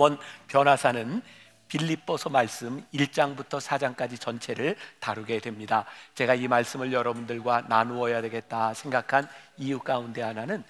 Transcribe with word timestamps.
이번 0.00 0.16
변화사는 0.48 1.20
빌립보서 1.68 2.30
말씀 2.30 2.82
1장부터 2.94 3.60
4장까지 3.60 4.18
전체를 4.18 4.74
다루게 4.98 5.40
됩니다. 5.40 5.84
제가 6.14 6.34
이 6.34 6.48
말씀을 6.48 6.90
여러분들과 6.90 7.66
나누어야 7.68 8.22
되겠다 8.22 8.72
생각한 8.72 9.28
이유 9.58 9.78
가운데 9.78 10.22
하나는 10.22 10.64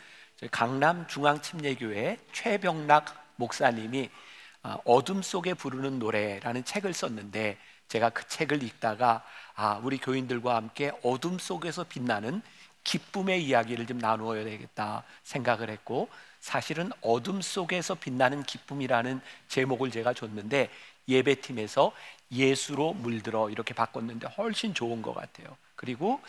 강남 0.51 1.07
중앙침례교회 1.07 2.17
최병락 2.33 3.35
목사님이 3.37 4.11
아, 4.65 4.79
어둠 4.85 5.23
속에 5.23 5.55
부르는 5.55 6.01
노래라는 6.01 6.65
책을 6.65 6.93
썼는데 6.93 7.57
제가 7.87 8.11
그 8.11 8.27
책을 8.27 8.65
읽다가 8.65 9.25
아, 9.55 9.81
우리 9.85 9.99
교인들과 9.99 10.57
함께 10.57 10.91
어둠 11.05 11.39
속에서 11.39 11.85
빛나는 11.85 12.43
기쁨의 12.83 13.45
이야기를 13.45 13.87
좀 13.87 13.99
나누어야 13.99 14.43
되겠다 14.43 15.05
생각을 15.23 15.71
했고 15.71 16.09
사실은 16.41 16.91
어둠 17.03 17.41
속에서 17.41 17.95
빛나는 17.95 18.43
기쁨이라는 18.43 19.21
제목을 19.49 19.91
제가 19.91 20.15
줬는데 20.15 20.71
예배팀에서 21.09 21.93
예수로 22.33 22.95
물들어 22.95 23.51
이렇게 23.51 23.75
바꿨는데 23.75 24.29
훨씬 24.39 24.73
좋은 24.73 25.03
것 25.03 25.15
같아요. 25.15 25.57
그리고 25.75 26.21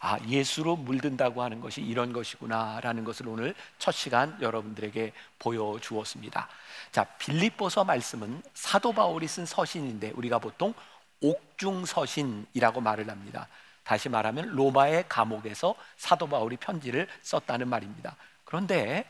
아 0.00 0.18
예수로 0.26 0.76
물든다고 0.76 1.42
하는 1.42 1.60
것이 1.60 1.82
이런 1.82 2.12
것이구나라는 2.12 3.04
것을 3.04 3.28
오늘 3.28 3.54
첫 3.78 3.92
시간 3.92 4.36
여러분들에게 4.40 5.12
보여주었습니다. 5.38 6.48
자 6.92 7.04
빌립보서 7.18 7.84
말씀은 7.84 8.42
사도 8.54 8.92
바울이 8.92 9.26
쓴 9.26 9.46
서신인데 9.46 10.12
우리가 10.12 10.38
보통 10.38 10.74
옥중 11.20 11.86
서신이라고 11.86 12.80
말을 12.80 13.10
합니다. 13.10 13.48
다시 13.82 14.08
말하면 14.08 14.50
로마의 14.50 15.04
감옥에서 15.08 15.74
사도 15.96 16.28
바울이 16.28 16.56
편지를 16.56 17.08
썼다는 17.22 17.68
말입니다. 17.68 18.16
그런데 18.44 19.04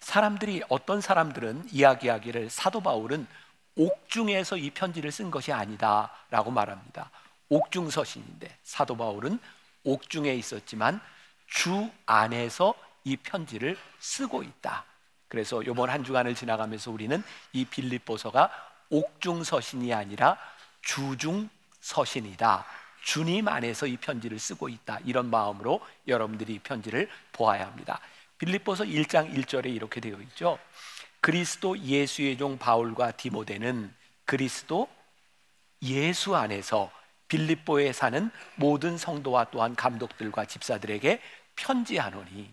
사람들이 0.00 0.62
어떤 0.68 1.00
사람들은 1.00 1.68
이야기하기를 1.70 2.50
사도 2.50 2.80
바울은 2.80 3.26
옥중에서 3.76 4.56
이 4.56 4.70
편지를 4.70 5.10
쓴 5.10 5.30
것이 5.30 5.52
아니다라고 5.52 6.50
말합니다. 6.50 7.10
옥중 7.48 7.90
서신인데 7.90 8.56
사도 8.62 8.96
바울은 8.96 9.38
옥중에 9.84 10.34
있었지만 10.34 11.00
주 11.46 11.90
안에서 12.06 12.74
이 13.04 13.16
편지를 13.16 13.76
쓰고 13.98 14.42
있다. 14.42 14.84
그래서 15.28 15.62
이번 15.62 15.90
한 15.90 16.04
주간을 16.04 16.34
지나가면서 16.34 16.90
우리는 16.90 17.22
이 17.52 17.64
빌립보서가 17.64 18.50
옥중 18.90 19.44
서신이 19.44 19.92
아니라 19.94 20.36
주중 20.82 21.48
서신이다. 21.80 22.66
주님 23.02 23.48
안에서 23.48 23.86
이 23.86 23.96
편지를 23.96 24.38
쓰고 24.38 24.68
있다. 24.68 24.98
이런 25.04 25.30
마음으로 25.30 25.80
여러분들이 26.06 26.54
이 26.54 26.58
편지를 26.58 27.10
보아야 27.32 27.66
합니다. 27.66 28.00
빌립보서 28.42 28.82
1장 28.82 29.32
1절에 29.32 29.66
이렇게 29.66 30.00
되어 30.00 30.20
있죠. 30.22 30.58
그리스도 31.20 31.78
예수의 31.78 32.36
종 32.36 32.58
바울과 32.58 33.12
디모데는 33.12 33.94
그리스도 34.24 34.88
예수 35.82 36.34
안에서 36.34 36.90
빌립보에 37.28 37.92
사는 37.92 38.32
모든 38.56 38.98
성도와 38.98 39.46
또한 39.52 39.76
감독들과 39.76 40.46
집사들에게 40.46 41.20
편지하노니 41.54 42.52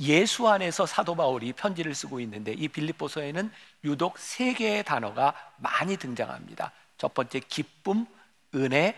예수 0.00 0.46
안에서 0.46 0.84
사도 0.84 1.14
바울이 1.14 1.54
편지를 1.54 1.94
쓰고 1.94 2.20
있는데 2.20 2.52
이 2.52 2.68
빌립보서에는 2.68 3.50
유독 3.84 4.18
세 4.18 4.52
개의 4.52 4.84
단어가 4.84 5.32
많이 5.56 5.96
등장합니다. 5.96 6.70
첫 6.98 7.14
번째 7.14 7.40
기쁨, 7.48 8.06
은혜, 8.54 8.94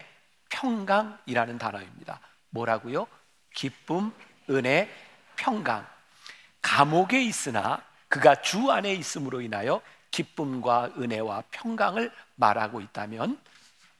평강이라는 0.48 1.58
단어입니다. 1.58 2.18
뭐라고요? 2.50 3.06
기쁨, 3.54 4.12
은혜, 4.50 4.90
평강. 5.36 5.86
감옥에 6.62 7.22
있으나 7.22 7.82
그가 8.08 8.42
주 8.42 8.70
안에 8.70 8.92
있음으로 8.94 9.40
인하여 9.40 9.80
기쁨과 10.10 10.92
은혜와 10.98 11.44
평강을 11.50 12.12
말하고 12.36 12.80
있다면 12.80 13.38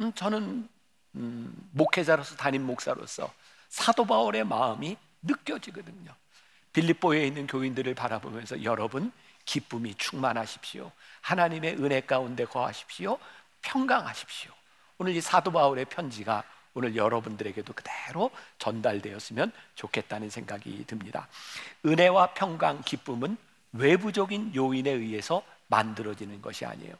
음, 0.00 0.12
저는 0.14 0.69
음, 1.17 1.70
목회자로서 1.72 2.36
담임 2.36 2.62
목사로서 2.62 3.33
사도 3.69 4.05
바울의 4.05 4.45
마음이 4.45 4.96
느껴지거든요. 5.23 6.12
빌립보에 6.73 7.27
있는 7.27 7.46
교인들을 7.46 7.95
바라보면서 7.95 8.62
여러분 8.62 9.12
기쁨이 9.45 9.95
충만하십시오. 9.95 10.90
하나님의 11.23 11.77
은혜 11.77 12.01
가운데 12.01 12.45
거하십시오. 12.45 13.18
평강하십시오. 13.62 14.52
오늘 14.98 15.14
이 15.14 15.20
사도 15.20 15.51
바울의 15.51 15.86
편지가 15.86 16.45
오늘 16.75 16.97
여러분들에게도 16.97 17.73
그대로 17.73 18.31
전달되었으면 18.58 19.53
좋겠다는 19.75 20.31
생각이 20.31 20.85
듭니다. 20.86 21.29
은혜와 21.85 22.35
평강, 22.35 22.83
기쁨은 22.83 23.36
외부적인 23.73 24.55
요인에 24.55 24.91
의해서 24.91 25.42
만들어지는 25.69 26.42
것이 26.42 26.64
아니에요. 26.64 26.95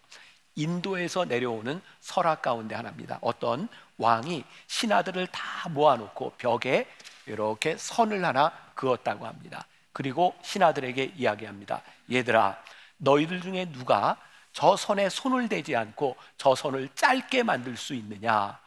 인도에서 0.57 1.25
내려오는 1.25 1.81
설악 2.01 2.43
가운데 2.43 2.75
하나입니다. 2.75 3.19
어떤 3.23 3.69
왕이 3.99 4.45
신하들을 4.67 5.27
다 5.29 5.69
모아놓고 5.69 6.35
벽에 6.39 6.87
이렇게 7.27 7.77
선을 7.77 8.25
하나 8.25 8.53
그었다고 8.75 9.27
합니다. 9.27 9.67
그리고 9.93 10.35
신하들에게 10.43 11.13
이야기합니다. 11.17 11.83
얘들아, 12.11 12.61
너희들 12.99 13.41
중에 13.41 13.71
누가 13.73 14.17
저 14.53 14.77
선에 14.77 15.09
손을 15.09 15.49
대지 15.49 15.77
않고 15.77 16.17
저 16.37 16.55
선을 16.55 16.89
짧게 16.95 17.43
만들 17.43 17.77
수 17.77 17.95
있느냐? 17.95 18.59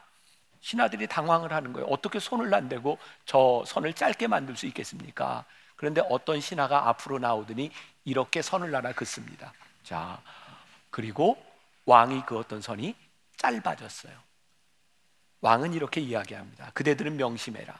신하들이 0.64 1.06
당황을 1.08 1.52
하는 1.52 1.74
거예요. 1.74 1.86
어떻게 1.88 2.18
손을 2.18 2.52
안 2.54 2.70
대고 2.70 2.98
저 3.26 3.62
선을 3.66 3.92
짧게 3.92 4.28
만들 4.28 4.56
수 4.56 4.64
있겠습니까? 4.64 5.44
그런데 5.76 6.00
어떤 6.08 6.40
신하가 6.40 6.88
앞으로 6.88 7.18
나오더니 7.18 7.70
이렇게 8.06 8.40
선을 8.40 8.74
하나 8.74 8.92
긋습니다. 8.94 9.52
자, 9.82 10.22
그리고 10.88 11.36
왕이 11.84 12.24
그었던 12.24 12.62
선이 12.62 12.96
짧아졌어요. 13.36 14.14
왕은 15.42 15.74
이렇게 15.74 16.00
이야기합니다. 16.00 16.70
그대들은 16.72 17.18
명심해라. 17.18 17.74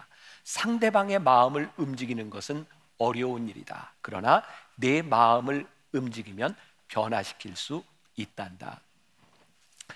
상대방의 0.44 1.20
마음을 1.20 1.70
움직이는 1.78 2.28
것은 2.28 2.66
어려운 2.98 3.48
일이다. 3.48 3.94
그러나 4.02 4.42
내 4.74 5.00
마음을 5.00 5.66
움직이면 5.92 6.54
변화시킬 6.88 7.56
수 7.56 7.82
있단다. 8.16 8.82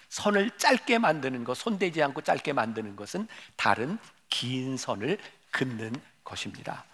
선을 0.09 0.51
짧게 0.59 0.99
만드는 0.99 1.45
것, 1.45 1.57
손대지 1.57 2.03
않고 2.03 2.23
짧게 2.23 2.53
만드는 2.53 2.97
것은 2.97 3.29
다른 3.57 3.99
긴 4.29 4.77
선을 4.77 5.19
긋는 5.53 5.93
것입니다. 6.25 6.85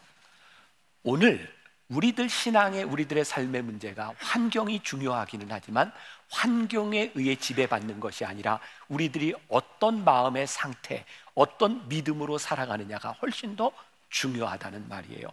오늘 1.03 1.53
우리들 1.89 2.29
신앙의 2.29 2.85
우리들의 2.85 3.25
삶의 3.25 3.63
문제가 3.63 4.13
환경이 4.19 4.83
중요하기는 4.83 5.49
하지만 5.51 5.93
환경에 6.31 7.13
의해 7.15 7.37
지배받는 7.37 8.01
것이 8.01 8.25
아니라 8.25 8.59
우리들이 8.89 9.35
어떤 9.49 10.03
마음의 10.03 10.47
상태, 10.47 11.05
어떤 11.35 11.87
믿음으로 11.89 12.39
살아가느냐가 12.39 13.13
훨씬 13.13 13.55
더 13.55 13.71
중요하다는 14.09 14.89
말이에요. 14.89 15.29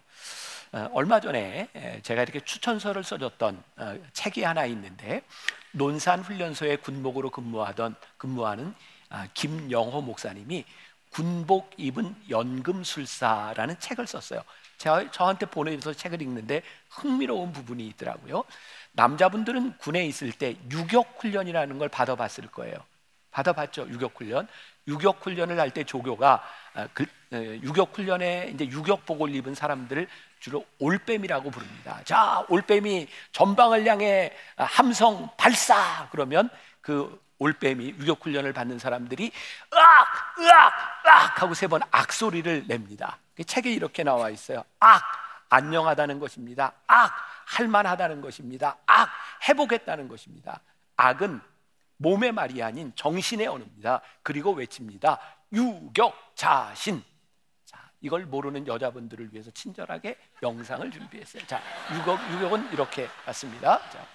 어, 0.74 0.90
얼마 0.94 1.20
전에 1.20 1.68
제가 2.02 2.24
이렇게 2.24 2.40
추천서를 2.40 3.04
써줬던 3.04 3.64
어, 3.78 3.98
책이 4.14 4.44
하나 4.44 4.66
있는데 4.66 5.22
논산 5.72 6.22
훈련소의 6.22 6.78
군목으로 6.78 7.30
근무하던 7.30 7.96
근무하는 8.18 8.74
아, 9.10 9.28
김영호 9.34 10.02
목사님이 10.02 10.64
군복 11.10 11.72
입은 11.76 12.16
연금술사라는 12.30 13.80
책을 13.80 14.08
썼어요. 14.08 14.42
저한테 15.12 15.46
보내줘서 15.46 15.94
책을 15.94 16.22
읽는데 16.22 16.64
흥미로운 16.90 17.52
부분이 17.52 17.86
있더라고요. 17.90 18.46
남자분들은 18.94 19.78
군에 19.78 20.06
있을 20.06 20.32
때 20.32 20.56
유격 20.72 21.18
훈련이라는 21.20 21.78
걸 21.78 21.90
받아봤을 21.90 22.48
거예요. 22.52 22.76
받아봤죠, 23.32 23.90
유격 23.90 24.14
훈련. 24.20 24.48
유격 24.88 25.26
훈련을 25.26 25.60
할 25.60 25.72
때 25.72 25.84
조교가 25.84 26.44
아, 26.74 26.88
그, 26.94 27.06
유격 27.34 27.98
훈련에 27.98 28.52
이제 28.54 28.66
유격복을 28.66 29.36
입은 29.36 29.54
사람들을 29.54 30.08
주로 30.42 30.66
올빼미라고 30.80 31.52
부릅니다. 31.52 32.02
자, 32.04 32.44
올빼미 32.50 33.08
전방을 33.32 33.86
향해 33.86 34.34
함성 34.58 35.30
발사 35.38 36.10
그러면 36.12 36.50
그 36.82 37.22
올빼미 37.38 37.90
유격 38.00 38.26
훈련을 38.26 38.52
받는 38.52 38.80
사람들이 38.80 39.32
으악 39.74 40.40
으악 40.40 40.74
으악 41.06 41.42
하고 41.42 41.54
세 41.54 41.68
번 41.68 41.82
악소리를 41.92 42.66
냅니다. 42.68 43.20
그 43.36 43.44
책에 43.44 43.72
이렇게 43.72 44.04
나와 44.04 44.30
있어요. 44.32 44.64
악 44.80 45.04
안녕하다는 45.50 46.20
것입니다. 46.20 46.74
악 46.88 47.14
할만하다는 47.46 48.22
것입니다. 48.22 48.78
악 48.88 49.10
해보겠다는 49.48 50.08
것입니다. 50.08 50.60
악은 50.98 51.40
몸의 51.98 52.32
말이 52.32 52.64
아닌 52.64 52.92
정신의 52.96 53.46
언어입니다. 53.46 54.02
그리고 54.24 54.54
외칩니다. 54.54 55.20
유격 55.54 56.16
자신 56.34 57.04
이걸 58.02 58.26
모르는 58.26 58.68
여자분들을 58.68 59.32
위해서 59.32 59.52
친절하게 59.52 60.18
영상을 60.42 60.90
준비했어요. 60.92 61.46
자, 61.46 61.62
유격, 61.96 62.20
유격은 62.34 62.74
이렇게 62.74 63.08
갔습니다. 63.26 63.80
자. 63.90 64.06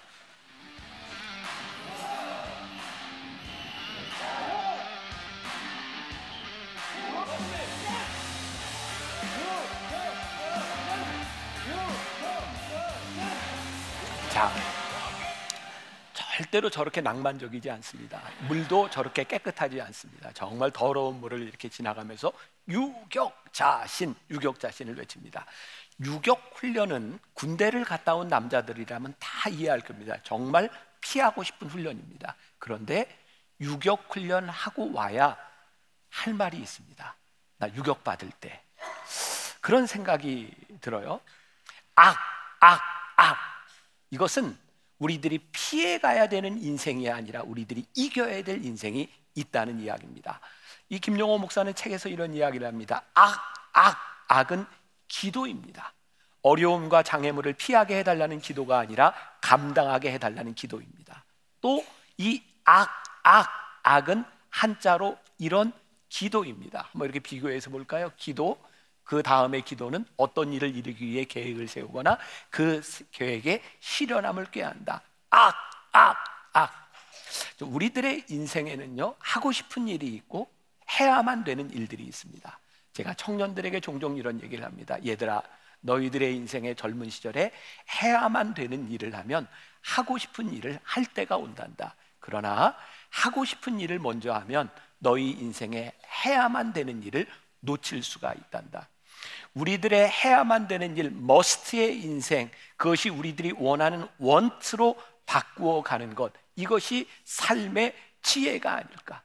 자, 14.29 14.51
절대로 16.37 16.69
저렇게 16.69 17.01
낭만적이지 17.01 17.71
않습니다. 17.71 18.21
물도 18.47 18.91
저렇게 18.91 19.23
깨끗하지 19.23 19.81
않습니다. 19.81 20.31
정말 20.33 20.69
더러운 20.69 21.19
물을 21.19 21.41
이렇게 21.41 21.67
지나가면서 21.67 22.31
유격자신, 22.67 24.13
유격자신을 24.29 24.99
외칩니다. 24.99 25.47
유격 26.01 26.51
훈련은 26.53 27.17
군대를 27.33 27.83
갔다 27.85 28.13
온 28.13 28.27
남자들이라면 28.27 29.15
다 29.17 29.49
이해할 29.49 29.81
겁니다. 29.81 30.15
정말 30.21 30.69
피하고 31.01 31.41
싶은 31.41 31.69
훈련입니다. 31.69 32.35
그런데 32.59 33.17
유격 33.59 34.05
훈련 34.15 34.47
하고 34.47 34.93
와야 34.93 35.35
할 36.11 36.35
말이 36.35 36.57
있습니다. 36.57 37.15
나 37.57 37.73
유격 37.73 38.03
받을 38.03 38.29
때 38.29 38.61
그런 39.59 39.87
생각이 39.87 40.53
들어요. 40.81 41.19
악, 41.95 42.15
악, 42.59 42.79
악. 43.15 43.37
이것은 44.11 44.66
우리들이 44.99 45.39
피해 45.51 45.97
가야 45.99 46.27
되는 46.27 46.61
인생이 46.61 47.09
아니라 47.09 47.41
우리들이 47.43 47.85
이겨야 47.95 48.43
될 48.43 48.63
인생이 48.65 49.09
있다는 49.35 49.79
이야기입니다. 49.79 50.39
이 50.89 50.99
김용호 50.99 51.37
목사는 51.37 51.73
책에서 51.75 52.09
이런 52.09 52.33
이야기를 52.33 52.65
합니다. 52.65 53.03
악, 53.13 53.39
악, 53.73 53.97
악은 54.27 54.65
기도입니다. 55.07 55.93
어려움과 56.41 57.03
장애물을 57.03 57.53
피하게 57.53 57.99
해달라는 57.99 58.39
기도가 58.39 58.79
아니라 58.79 59.13
감당하게 59.41 60.11
해달라는 60.13 60.55
기도입니다. 60.55 61.23
또 61.61 61.83
이 62.17 62.41
악, 62.65 62.89
악, 63.23 63.47
악은 63.83 64.25
한자로 64.49 65.17
이런 65.37 65.71
기도입니다. 66.09 66.89
한번 66.91 67.05
이렇게 67.05 67.19
비교해서 67.19 67.69
볼까요? 67.69 68.11
기도, 68.17 68.57
그 69.07 69.23
다음에 69.23 69.61
기도는 69.61 70.05
어떤 70.17 70.51
일을 70.51 70.75
이루기 70.75 71.07
위해 71.07 71.23
계획을 71.23 71.69
세우거나 71.69 72.17
그 72.49 72.81
계획에 73.11 73.63
실현함을 73.79 74.51
꾀한다. 74.51 75.01
악, 75.29 75.55
악, 75.93 76.17
악. 76.51 76.91
우리들의 77.61 78.25
인생에는요, 78.29 79.15
하고 79.17 79.53
싶은 79.53 79.87
일이 79.87 80.07
있고 80.07 80.51
해야만 80.99 81.45
되는 81.45 81.71
일들이 81.71 82.03
있습니다. 82.03 82.59
제가 82.91 83.13
청년들에게 83.13 83.79
종종 83.79 84.17
이런 84.17 84.41
얘기를 84.41 84.65
합니다. 84.65 84.97
얘들아, 85.05 85.41
너희들의 85.79 86.35
인생의 86.35 86.75
젊은 86.75 87.09
시절에 87.09 87.53
해야만 88.01 88.55
되는 88.55 88.91
일을 88.91 89.15
하면 89.15 89.47
하고 89.83 90.17
싶은 90.17 90.51
일을 90.51 90.81
할 90.83 91.05
때가 91.05 91.37
온단다. 91.37 91.95
그러나 92.19 92.75
하고 93.09 93.45
싶은 93.45 93.79
일을 93.79 93.99
먼저 93.99 94.33
하면 94.33 94.69
너희 94.97 95.31
인생에 95.31 95.93
해야만 96.25 96.73
되는 96.73 97.01
일을 97.03 97.25
놓칠 97.61 98.03
수가 98.03 98.33
있단다. 98.33 98.89
우리들의 99.53 100.09
해야만 100.09 100.67
되는 100.67 100.95
일, 100.97 101.11
머스트의 101.11 102.01
인생, 102.01 102.49
그것이 102.75 103.09
우리들이 103.09 103.53
원하는 103.57 104.07
원트로 104.19 104.95
바꾸어 105.25 105.81
가는 105.81 106.15
것, 106.15 106.31
이것이 106.55 107.07
삶의 107.25 107.93
지혜가 108.21 108.71
아닐까. 108.73 109.21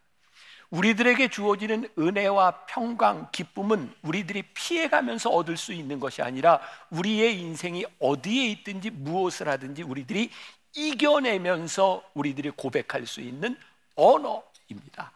우리들에게 0.70 1.28
주어지는 1.28 1.86
은혜와 1.98 2.64
평강, 2.66 3.28
기쁨은 3.30 3.94
우리들이 4.02 4.42
피해가면서 4.54 5.28
얻을 5.28 5.58
수 5.58 5.74
있는 5.74 6.00
것이 6.00 6.22
아니라 6.22 6.60
우리의 6.90 7.38
인생이 7.38 7.84
어디에 7.98 8.46
있든지 8.46 8.88
무엇을 8.88 9.48
하든지 9.48 9.82
우리들이 9.82 10.30
이겨내면서 10.74 12.02
우리들이 12.14 12.50
고백할 12.50 13.06
수 13.06 13.20
있는 13.20 13.54
언어입니다. 13.96 15.12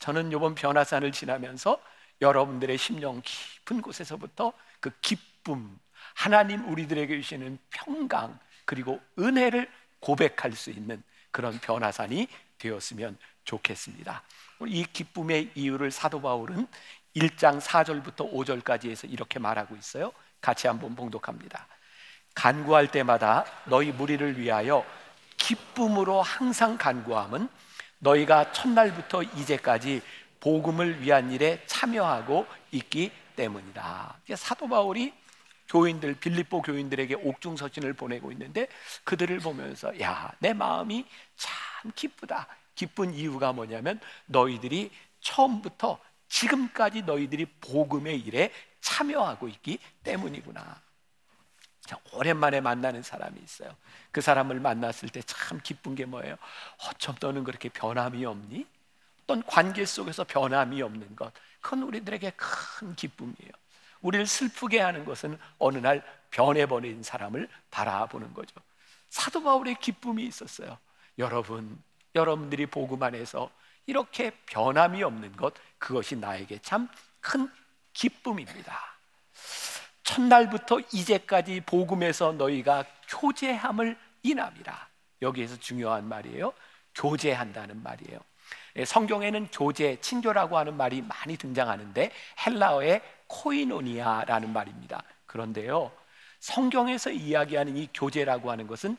저는 0.00 0.32
이번 0.32 0.54
변화산을 0.54 1.12
지나면서 1.12 1.80
여러분들의 2.20 2.76
심령 2.78 3.20
깊은 3.24 3.82
곳에서부터 3.82 4.52
그 4.80 4.90
기쁨, 5.00 5.78
하나님 6.14 6.68
우리들에게 6.70 7.20
주시는 7.20 7.58
평강, 7.70 8.38
그리고 8.64 9.00
은혜를 9.18 9.70
고백할 10.00 10.52
수 10.52 10.70
있는 10.70 11.02
그런 11.30 11.58
변화산이 11.58 12.28
되었으면 12.58 13.18
좋겠습니다. 13.44 14.22
이 14.66 14.84
기쁨의 14.92 15.50
이유를 15.54 15.90
사도 15.90 16.20
바울은 16.20 16.66
1장 17.16 17.60
4절부터 17.60 18.32
5절까지 18.32 18.90
해서 18.90 19.06
이렇게 19.06 19.38
말하고 19.38 19.76
있어요. 19.76 20.12
같이 20.40 20.66
한번 20.66 20.94
봉독합니다. 20.94 21.66
간구할 22.34 22.90
때마다 22.90 23.44
너희 23.64 23.90
무리를 23.92 24.38
위하여 24.38 24.84
기쁨으로 25.36 26.22
항상 26.22 26.76
간구함은 26.78 27.48
너희가 27.98 28.52
첫날부터 28.52 29.22
이제까지 29.22 30.02
복음을 30.40 31.02
위한 31.02 31.30
일에 31.30 31.62
참여하고 31.66 32.46
있기 32.72 33.12
때문이다. 33.36 34.18
사도 34.36 34.68
바울이 34.68 35.12
교인들 35.68 36.14
빌립보 36.14 36.62
교인들에게 36.62 37.14
옥중 37.14 37.56
서신을 37.56 37.92
보내고 37.92 38.32
있는데 38.32 38.66
그들을 39.04 39.38
보면서 39.38 39.98
야, 40.00 40.32
내 40.40 40.52
마음이 40.52 41.06
참 41.36 41.92
기쁘다. 41.94 42.48
기쁜 42.74 43.14
이유가 43.14 43.52
뭐냐면 43.52 44.00
너희들이 44.26 44.90
처음부터 45.20 45.98
지금까지 46.28 47.02
너희들이 47.02 47.44
복음의 47.60 48.18
일에 48.20 48.52
참여하고 48.80 49.48
있기 49.48 49.78
때문이구나. 50.02 50.80
오랜만에 52.12 52.60
만나는 52.60 53.02
사람이 53.02 53.40
있어요. 53.42 53.76
그 54.12 54.20
사람을 54.20 54.60
만났을 54.60 55.08
때 55.08 55.20
참 55.26 55.60
기쁜 55.62 55.94
게 55.96 56.04
뭐예요? 56.04 56.36
어쩜 56.88 57.16
너는 57.20 57.42
그렇게 57.44 57.68
변함이 57.68 58.24
없니? 58.24 58.64
어떤 59.30 59.44
관계 59.44 59.84
속에서 59.84 60.24
변함이 60.24 60.82
없는 60.82 61.14
것. 61.14 61.32
그건 61.60 61.84
우리들에게 61.84 62.32
큰 62.36 62.96
기쁨이에요. 62.96 63.52
우리를 64.02 64.26
슬프게 64.26 64.80
하는 64.80 65.04
것은 65.04 65.38
어느 65.58 65.78
날 65.78 66.02
변해버린 66.32 67.02
사람을 67.04 67.48
바라보는 67.70 68.34
거죠. 68.34 68.56
사도 69.08 69.40
바울의 69.42 69.76
기쁨이 69.80 70.24
있었어요. 70.24 70.78
여러분, 71.18 71.80
여러분들이 72.16 72.66
복음 72.66 73.02
안에서 73.02 73.50
이렇게 73.86 74.32
변함이 74.46 75.02
없는 75.04 75.36
것, 75.36 75.54
그것이 75.78 76.16
나에게 76.16 76.58
참 76.62 76.88
큰 77.20 77.50
기쁨입니다. 77.92 78.80
첫날부터 80.02 80.80
이제까지 80.92 81.60
복음에서 81.60 82.32
너희가 82.32 82.84
교제함을 83.08 83.96
인함이라. 84.22 84.88
여기에서 85.22 85.56
중요한 85.58 86.08
말이에요. 86.08 86.52
교제한다는 86.94 87.82
말이에요. 87.82 88.18
예, 88.76 88.84
성경에는 88.84 89.48
교제, 89.52 90.00
친교라고 90.00 90.56
하는 90.56 90.76
말이 90.76 91.02
많이 91.02 91.36
등장하는데 91.36 92.10
헬라어의 92.46 93.02
코이노니아라는 93.26 94.52
말입니다. 94.52 95.02
그런데요, 95.26 95.92
성경에서 96.40 97.10
이야기하는 97.10 97.76
이 97.76 97.88
교제라고 97.92 98.50
하는 98.50 98.66
것은 98.66 98.96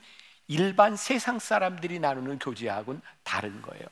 일반 0.48 0.96
세상 0.96 1.40
사람들이 1.40 2.00
나누는 2.00 2.40
교제하고는 2.40 3.02
다른 3.24 3.62
거예요. 3.62 3.86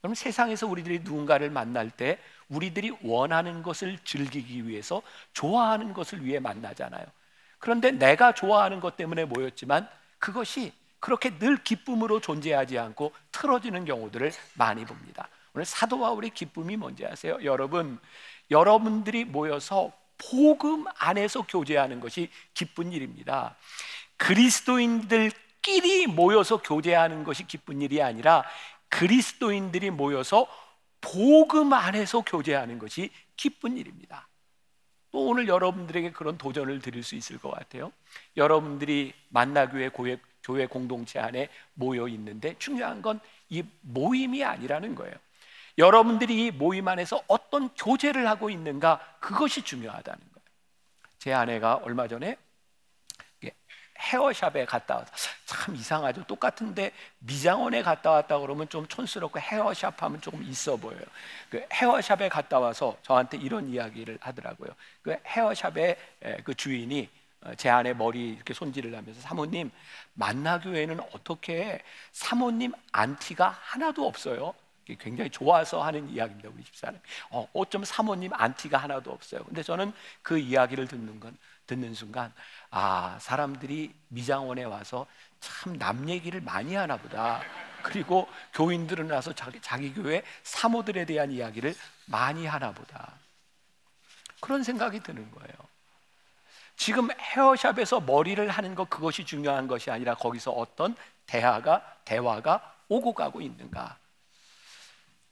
그럼 0.00 0.14
세상에서 0.14 0.66
우리들이 0.66 1.00
누군가를 1.00 1.50
만날 1.50 1.90
때 1.90 2.18
우리들이 2.48 2.92
원하는 3.02 3.62
것을 3.62 3.98
즐기기 4.04 4.66
위해서 4.66 5.00
좋아하는 5.32 5.94
것을 5.94 6.24
위해 6.24 6.40
만나잖아요. 6.40 7.06
그런데 7.58 7.92
내가 7.92 8.32
좋아하는 8.34 8.80
것 8.80 8.96
때문에 8.96 9.24
모였지만 9.24 9.88
그것이 10.18 10.72
그렇게 11.02 11.36
늘 11.36 11.56
기쁨으로 11.56 12.20
존재하지 12.20 12.78
않고 12.78 13.12
틀어지는 13.32 13.84
경우들을 13.84 14.30
많이 14.54 14.84
봅니다. 14.84 15.28
오늘 15.52 15.64
사도 15.64 15.98
바울의 15.98 16.30
기쁨이 16.30 16.76
뭔지 16.76 17.04
아세요? 17.04 17.38
여러분, 17.42 17.98
여러분들이 18.52 19.24
모여서 19.24 19.90
복음 20.16 20.84
안에서 20.96 21.42
교제하는 21.42 21.98
것이 21.98 22.30
기쁜 22.54 22.92
일입니다. 22.92 23.56
그리스도인들끼리 24.16 26.06
모여서 26.06 26.62
교제하는 26.62 27.24
것이 27.24 27.48
기쁜 27.48 27.82
일이 27.82 28.00
아니라 28.00 28.44
그리스도인들이 28.88 29.90
모여서 29.90 30.46
복음 31.00 31.72
안에서 31.72 32.20
교제하는 32.20 32.78
것이 32.78 33.10
기쁜 33.36 33.76
일입니다. 33.76 34.28
또 35.10 35.26
오늘 35.26 35.48
여러분들에게 35.48 36.12
그런 36.12 36.38
도전을 36.38 36.80
드릴 36.80 37.02
수 37.02 37.16
있을 37.16 37.38
것 37.38 37.50
같아요. 37.50 37.90
여러분들이 38.36 39.12
만나교회 39.30 39.88
교회, 39.88 40.18
교회 40.42 40.66
공동체 40.66 41.18
안에 41.18 41.48
모여 41.74 42.08
있는데 42.08 42.56
중요한 42.58 43.02
건 43.02 43.20
이 43.52 43.62
모임이 43.82 44.42
아니라는 44.42 44.94
거예요. 44.94 45.14
여러분들이 45.76 46.46
이 46.46 46.50
모임 46.50 46.88
안에서 46.88 47.22
어떤 47.28 47.68
교제를 47.74 48.26
하고 48.26 48.48
있는가 48.48 48.98
그것이 49.20 49.62
중요하다는 49.62 50.18
거예요. 50.18 50.46
제 51.18 51.34
아내가 51.34 51.74
얼마 51.74 52.08
전에 52.08 52.38
헤어샵에 54.00 54.64
갔다 54.64 54.96
와서 54.96 55.12
참 55.44 55.76
이상하죠. 55.76 56.24
똑같은데 56.24 56.92
미장원에 57.18 57.82
갔다 57.82 58.10
왔다 58.12 58.38
그러면 58.38 58.68
좀 58.70 58.88
촌스럽고 58.88 59.38
헤어샵 59.38 60.02
하면 60.02 60.20
조금 60.22 60.42
있어 60.44 60.76
보여요. 60.76 61.04
그 61.50 61.64
헤어샵에 61.72 62.30
갔다 62.30 62.58
와서 62.58 62.96
저한테 63.02 63.36
이런 63.36 63.68
이야기를 63.68 64.16
하더라고요. 64.22 64.70
그 65.02 65.14
헤어샵의 65.26 65.96
그 66.42 66.54
주인이 66.54 67.08
어, 67.12 67.21
제 67.56 67.68
아내 67.70 67.92
머리 67.92 68.30
이렇게 68.34 68.54
손질을 68.54 68.94
하면서 68.96 69.20
사모님 69.20 69.70
만나교회는 70.14 71.00
어떻게 71.12 71.82
사모님 72.12 72.72
안티가 72.92 73.48
하나도 73.60 74.06
없어요. 74.06 74.54
굉장히 74.98 75.30
좋아서 75.30 75.82
하는 75.82 76.08
이야기입니다. 76.10 76.50
우리 76.52 76.64
집사람. 76.64 77.00
어, 77.30 77.48
어쩜 77.52 77.84
사모님 77.84 78.32
안티가 78.34 78.78
하나도 78.78 79.10
없어요. 79.12 79.44
근데 79.44 79.62
저는 79.62 79.92
그 80.22 80.38
이야기를 80.38 80.88
듣는 80.88 81.20
건 81.20 81.36
듣는 81.66 81.94
순간 81.94 82.32
아 82.70 83.16
사람들이 83.20 83.94
미장원에 84.08 84.64
와서 84.64 85.06
참 85.40 85.76
남 85.78 86.08
얘기를 86.08 86.40
많이 86.40 86.74
하나 86.74 86.96
보다. 86.96 87.42
그리고 87.82 88.28
교인들은 88.54 89.08
나서 89.08 89.32
자기, 89.32 89.60
자기 89.60 89.92
교회 89.92 90.22
사모들에 90.44 91.04
대한 91.04 91.30
이야기를 91.32 91.74
많이 92.06 92.46
하나 92.46 92.72
보다. 92.72 93.20
그런 94.40 94.62
생각이 94.62 95.00
드는 95.00 95.30
거예요. 95.32 95.71
지금 96.76 97.08
헤어샵에서 97.18 98.00
머리를 98.00 98.48
하는 98.48 98.74
것 98.74 98.90
그것이 98.90 99.24
중요한 99.24 99.66
것이 99.68 99.90
아니라 99.90 100.14
거기서 100.14 100.50
어떤 100.52 100.96
대화가 101.26 101.82
대화가 102.04 102.74
오고 102.88 103.14
가고 103.14 103.40
있는가. 103.40 103.98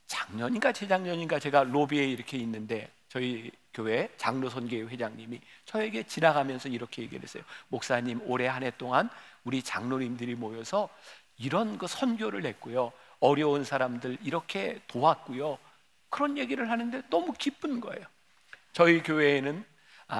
작년인가 0.07 0.71
재작년인가 0.73 1.39
제가 1.39 1.63
로비에 1.63 2.05
이렇게 2.05 2.37
있는데 2.37 2.91
저희 3.09 3.51
교회 3.73 4.09
장로 4.17 4.49
선교회 4.49 4.81
회장님이 4.83 5.39
저에게 5.65 6.03
지나가면서 6.03 6.69
이렇게 6.69 7.01
얘기를 7.01 7.23
했어요. 7.23 7.43
목사님 7.69 8.21
올해 8.25 8.47
한 8.47 8.63
해 8.63 8.71
동안 8.77 9.09
우리 9.43 9.63
장로님들이 9.63 10.35
모여서 10.35 10.89
이런 11.37 11.77
그 11.77 11.87
선교를 11.87 12.45
했고요. 12.45 12.91
어려운 13.19 13.63
사람들 13.63 14.17
이렇게 14.23 14.79
도왔고요. 14.87 15.57
그런 16.09 16.37
얘기를 16.37 16.69
하는데 16.69 17.01
너무 17.09 17.33
기쁜 17.37 17.79
거예요. 17.79 18.05
저희 18.73 19.01
교회에는 19.01 19.59
아, 19.59 19.70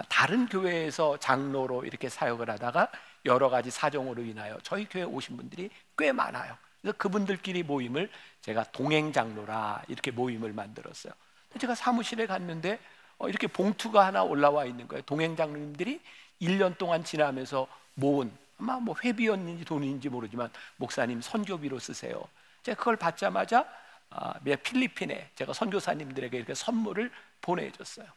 다른 0.07 0.47
교회에서 0.47 1.17
장로로 1.17 1.83
이렇게 1.85 2.07
사역을 2.07 2.49
하다가 2.49 2.91
여러 3.25 3.49
가지 3.49 3.69
사정으로 3.69 4.23
인하여 4.23 4.57
저희 4.63 4.87
교회 4.89 5.03
오신 5.03 5.37
분들이 5.37 5.69
꽤 5.97 6.11
많아요. 6.11 6.55
그래서 6.81 6.97
그분들끼리 6.97 7.63
모임을 7.63 8.09
제가 8.41 8.63
동행 8.71 9.11
장로라 9.11 9.83
이렇게 9.87 10.11
모임을 10.11 10.53
만들었어요. 10.53 11.13
제가 11.59 11.75
사무실에 11.75 12.25
갔는데 12.25 12.79
어, 13.17 13.29
이렇게 13.29 13.47
봉투가 13.47 14.05
하나 14.05 14.23
올라와 14.23 14.65
있는 14.65 14.87
거예요. 14.87 15.03
동행 15.03 15.35
장로님들이 15.35 15.99
1년 16.41 16.77
동안 16.77 17.03
지나면서 17.03 17.67
모은 17.95 18.31
아마 18.57 18.79
뭐 18.79 18.95
회비였는지 19.03 19.65
돈인지 19.65 20.09
모르지만 20.09 20.49
목사님 20.77 21.21
선교비로 21.21 21.79
쓰세요. 21.79 22.23
제가 22.63 22.77
그걸 22.77 22.95
받자마자 22.95 23.65
아, 24.09 24.33
필리핀에 24.39 25.31
제가 25.35 25.53
선교사님들에게 25.53 26.37
이렇게 26.37 26.53
선물을 26.53 27.11
보내줬어요. 27.41 28.07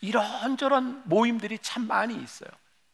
이런저런 0.00 1.02
모임들이 1.06 1.58
참 1.60 1.86
많이 1.86 2.14
있어요. 2.14 2.50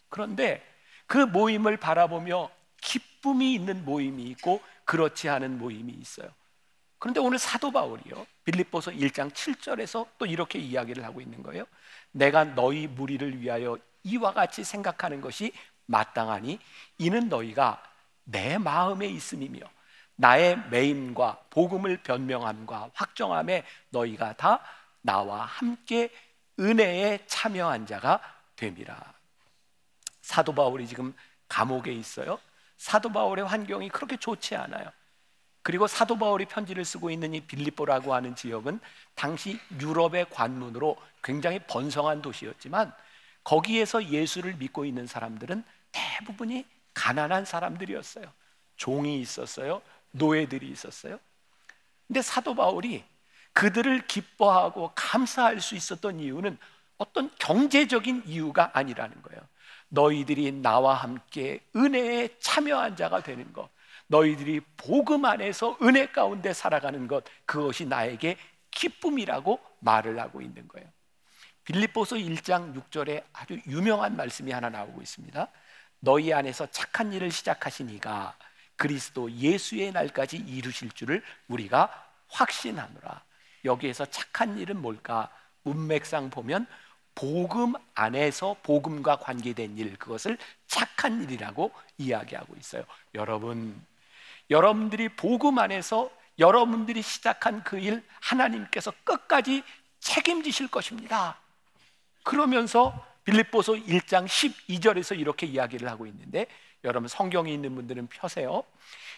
그런데 0.08 0.64
그 1.06 1.18
모임을 1.18 1.76
바라보며 1.76 2.50
기쁨이 2.80 3.54
있는 3.54 3.84
모임이 3.84 4.22
있고 4.24 4.62
그렇지 4.84 5.28
않은 5.28 5.58
모임이 5.58 5.92
있어요. 5.92 6.28
그런데 6.98 7.20
오늘 7.20 7.38
사도 7.38 7.70
바울이요. 7.70 8.26
빌립보서 8.44 8.90
1장 8.90 9.30
7절에서 9.32 10.06
또 10.18 10.26
이렇게 10.26 10.58
이야기를 10.58 11.04
하고 11.04 11.20
있는 11.20 11.42
거예요. 11.42 11.64
내가 12.12 12.44
너희 12.44 12.86
무리를 12.86 13.40
위하여 13.40 13.78
이와 14.02 14.32
같이 14.32 14.64
생각하는 14.64 15.20
것이 15.20 15.52
마땅하니 15.86 16.58
이는 16.98 17.28
너희가 17.28 17.82
내 18.24 18.58
마음에 18.58 19.06
있음이며 19.06 19.60
나의 20.16 20.58
매임과 20.70 21.44
복음을 21.50 22.02
변명함과 22.02 22.90
확정함에 22.94 23.64
너희가 23.88 24.34
다 24.34 24.60
나와 25.00 25.44
함께 25.44 26.10
은혜에 26.60 27.24
참여한 27.26 27.86
자가 27.86 28.20
됨이라. 28.56 29.14
사도 30.20 30.54
바울이 30.54 30.86
지금 30.86 31.14
감옥에 31.48 31.92
있어요. 31.92 32.38
사도 32.76 33.10
바울의 33.10 33.46
환경이 33.46 33.88
그렇게 33.88 34.16
좋지 34.16 34.54
않아요. 34.56 34.90
그리고 35.62 35.86
사도 35.86 36.18
바울이 36.18 36.46
편지를 36.46 36.84
쓰고 36.84 37.10
있는 37.10 37.34
이 37.34 37.40
빌립보라고 37.40 38.14
하는 38.14 38.34
지역은 38.34 38.80
당시 39.14 39.58
유럽의 39.80 40.30
관문으로 40.30 40.96
굉장히 41.22 41.58
번성한 41.60 42.22
도시였지만 42.22 42.94
거기에서 43.44 44.04
예수를 44.04 44.54
믿고 44.54 44.84
있는 44.84 45.06
사람들은 45.06 45.64
대부분이 45.92 46.64
가난한 46.94 47.44
사람들이었어요. 47.44 48.24
종이 48.76 49.20
있었어요. 49.20 49.82
노예들이 50.12 50.68
있었어요. 50.68 51.18
근데 52.06 52.22
사도 52.22 52.54
바울이 52.54 53.04
그들을 53.60 54.06
기뻐하고 54.06 54.92
감사할 54.94 55.60
수 55.60 55.74
있었던 55.74 56.18
이유는 56.18 56.56
어떤 56.96 57.30
경제적인 57.38 58.22
이유가 58.24 58.70
아니라는 58.72 59.20
거예요. 59.20 59.42
너희들이 59.90 60.50
나와 60.52 60.94
함께 60.94 61.60
은혜에 61.76 62.38
참여한 62.38 62.96
자가 62.96 63.22
되는 63.22 63.52
것, 63.52 63.68
너희들이 64.06 64.62
복음 64.78 65.26
안에서 65.26 65.76
은혜 65.82 66.06
가운데 66.06 66.54
살아가는 66.54 67.06
것, 67.06 67.22
그것이 67.44 67.84
나에게 67.84 68.38
기쁨이라고 68.70 69.60
말을 69.80 70.18
하고 70.18 70.40
있는 70.40 70.66
거예요. 70.66 70.88
빌립보서 71.64 72.16
1장 72.16 72.74
6절에 72.74 73.24
아주 73.34 73.60
유명한 73.66 74.16
말씀이 74.16 74.52
하나 74.52 74.70
나오고 74.70 75.02
있습니다. 75.02 75.48
너희 75.98 76.32
안에서 76.32 76.66
착한 76.70 77.12
일을 77.12 77.30
시작하시니가 77.30 78.36
그리스도 78.76 79.30
예수의 79.30 79.92
날까지 79.92 80.38
이루실 80.38 80.92
줄을 80.92 81.22
우리가 81.48 82.08
확신하노라. 82.28 83.28
여기에서 83.64 84.06
착한 84.06 84.58
일은 84.58 84.80
뭘까? 84.80 85.30
문맥상 85.62 86.30
보면 86.30 86.66
복음 87.14 87.74
안에서 87.94 88.56
복음과 88.62 89.16
관계된 89.16 89.76
일 89.78 89.96
그것을 89.98 90.38
착한 90.66 91.22
일이라고 91.22 91.70
이야기하고 91.98 92.54
있어요. 92.58 92.84
여러분 93.14 93.84
여러분들이 94.50 95.08
복음 95.10 95.58
안에서 95.58 96.10
여러분들이 96.38 97.02
시작한 97.02 97.62
그 97.62 97.78
일 97.78 98.02
하나님께서 98.20 98.92
끝까지 99.04 99.62
책임지실 100.00 100.68
것입니다. 100.68 101.38
그러면서 102.24 103.06
빌립보서 103.24 103.74
1장 103.74 104.26
12절에서 104.26 105.18
이렇게 105.18 105.46
이야기를 105.46 105.88
하고 105.88 106.06
있는데 106.06 106.46
여러분 106.84 107.08
성경에 107.08 107.52
있는 107.52 107.74
분들은 107.74 108.06
펴세요. 108.06 108.64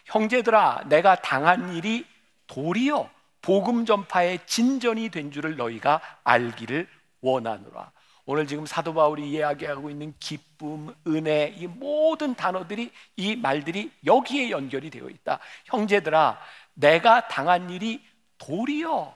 형제들아 0.06 0.84
내가 0.88 1.14
당한 1.16 1.76
일이 1.76 2.04
도리어 2.48 3.08
복음 3.42 3.84
전파의 3.84 4.46
진전이 4.46 5.10
된 5.10 5.30
줄을 5.30 5.56
너희가 5.56 6.00
알기를 6.24 6.88
원하노라. 7.20 7.92
오늘 8.24 8.46
지금 8.46 8.66
사도 8.66 8.94
바울이 8.94 9.28
이야기하고 9.30 9.90
있는 9.90 10.14
기쁨, 10.20 10.94
은혜 11.08 11.52
이 11.56 11.66
모든 11.66 12.36
단어들이 12.36 12.92
이 13.16 13.36
말들이 13.36 13.90
여기에 14.06 14.50
연결이 14.50 14.90
되어 14.90 15.08
있다. 15.08 15.40
형제들아, 15.64 16.38
내가 16.74 17.26
당한 17.26 17.68
일이 17.68 18.00
도리어. 18.38 19.14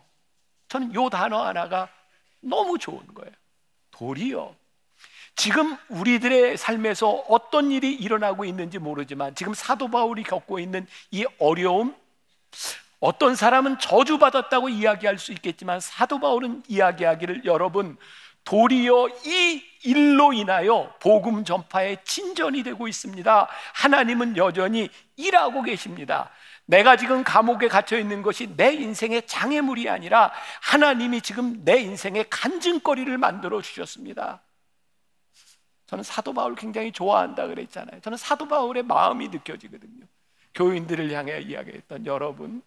저는 0.68 0.92
요 0.94 1.08
단어 1.08 1.44
하나가 1.44 1.88
너무 2.40 2.78
좋은 2.78 3.00
거예요. 3.14 3.32
도리어. 3.92 4.54
지금 5.36 5.76
우리들의 5.88 6.56
삶에서 6.56 7.08
어떤 7.28 7.70
일이 7.70 7.94
일어나고 7.94 8.44
있는지 8.44 8.78
모르지만 8.78 9.34
지금 9.36 9.54
사도 9.54 9.88
바울이 9.88 10.24
겪고 10.24 10.58
있는 10.58 10.86
이 11.12 11.26
어려움 11.38 11.94
어떤 13.06 13.36
사람은 13.36 13.78
저주받았다고 13.78 14.68
이야기할 14.68 15.16
수 15.18 15.30
있겠지만 15.30 15.78
사도 15.78 16.18
바울은 16.18 16.64
이야기하기를 16.66 17.44
여러분 17.44 17.96
도리어 18.44 19.08
이 19.24 19.62
일로 19.84 20.32
인하여 20.32 20.92
복음 21.00 21.44
전파에 21.44 21.98
진전이 22.02 22.64
되고 22.64 22.88
있습니다. 22.88 23.48
하나님은 23.74 24.36
여전히 24.36 24.88
일하고 25.14 25.62
계십니다. 25.62 26.30
내가 26.64 26.96
지금 26.96 27.22
감옥에 27.22 27.68
갇혀 27.68 27.96
있는 27.96 28.22
것이 28.22 28.56
내 28.56 28.72
인생의 28.72 29.28
장애물이 29.28 29.88
아니라 29.88 30.32
하나님이 30.62 31.20
지금 31.20 31.64
내 31.64 31.78
인생의 31.78 32.26
간증거리를 32.28 33.16
만들어 33.18 33.62
주셨습니다. 33.62 34.42
저는 35.86 36.02
사도 36.02 36.32
바울 36.32 36.56
굉장히 36.56 36.90
좋아한다 36.90 37.46
그랬잖아요. 37.46 38.00
저는 38.00 38.18
사도 38.18 38.48
바울의 38.48 38.82
마음이 38.82 39.28
느껴지거든요. 39.28 40.06
교인들을 40.54 41.12
향해 41.12 41.40
이야기했던 41.40 42.06
여러분, 42.06 42.62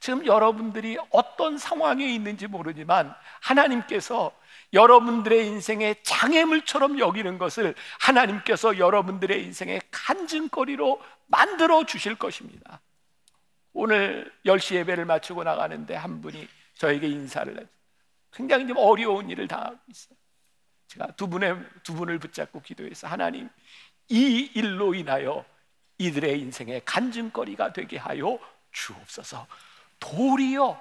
지금 0.00 0.26
여러분들이 0.26 0.98
어떤 1.10 1.58
상황에 1.58 2.06
있는지 2.06 2.46
모르지만 2.46 3.14
하나님께서 3.40 4.32
여러분들의 4.72 5.46
인생의 5.46 5.96
장애물처럼 6.02 6.98
여기는 6.98 7.38
것을 7.38 7.74
하나님께서 8.00 8.78
여러분들의 8.78 9.42
인생의 9.44 9.80
간증거리로 9.90 11.00
만들어 11.26 11.84
주실 11.84 12.16
것입니다. 12.16 12.80
오늘 13.72 14.32
10시 14.44 14.76
예배를 14.76 15.04
마치고 15.04 15.44
나가는데 15.44 15.94
한 15.94 16.20
분이 16.20 16.48
저에게 16.74 17.08
인사를 17.08 17.52
했어요. 17.52 17.68
굉장히 18.32 18.66
좀 18.66 18.76
어려운 18.76 19.30
일을 19.30 19.48
당하고 19.48 19.78
있어요. 19.88 20.16
제가 20.88 21.06
두 21.16 21.28
분의 21.28 21.56
두 21.82 21.94
분을 21.94 22.18
붙잡고 22.18 22.62
기도해서 22.62 23.06
하나님 23.06 23.48
이 24.08 24.50
일로 24.54 24.94
인하여 24.94 25.44
이들의 25.98 26.40
인생의 26.40 26.82
간증거리가 26.84 27.72
되게 27.72 27.96
하여 27.96 28.38
주옵소서. 28.72 29.46
도리어 30.00 30.80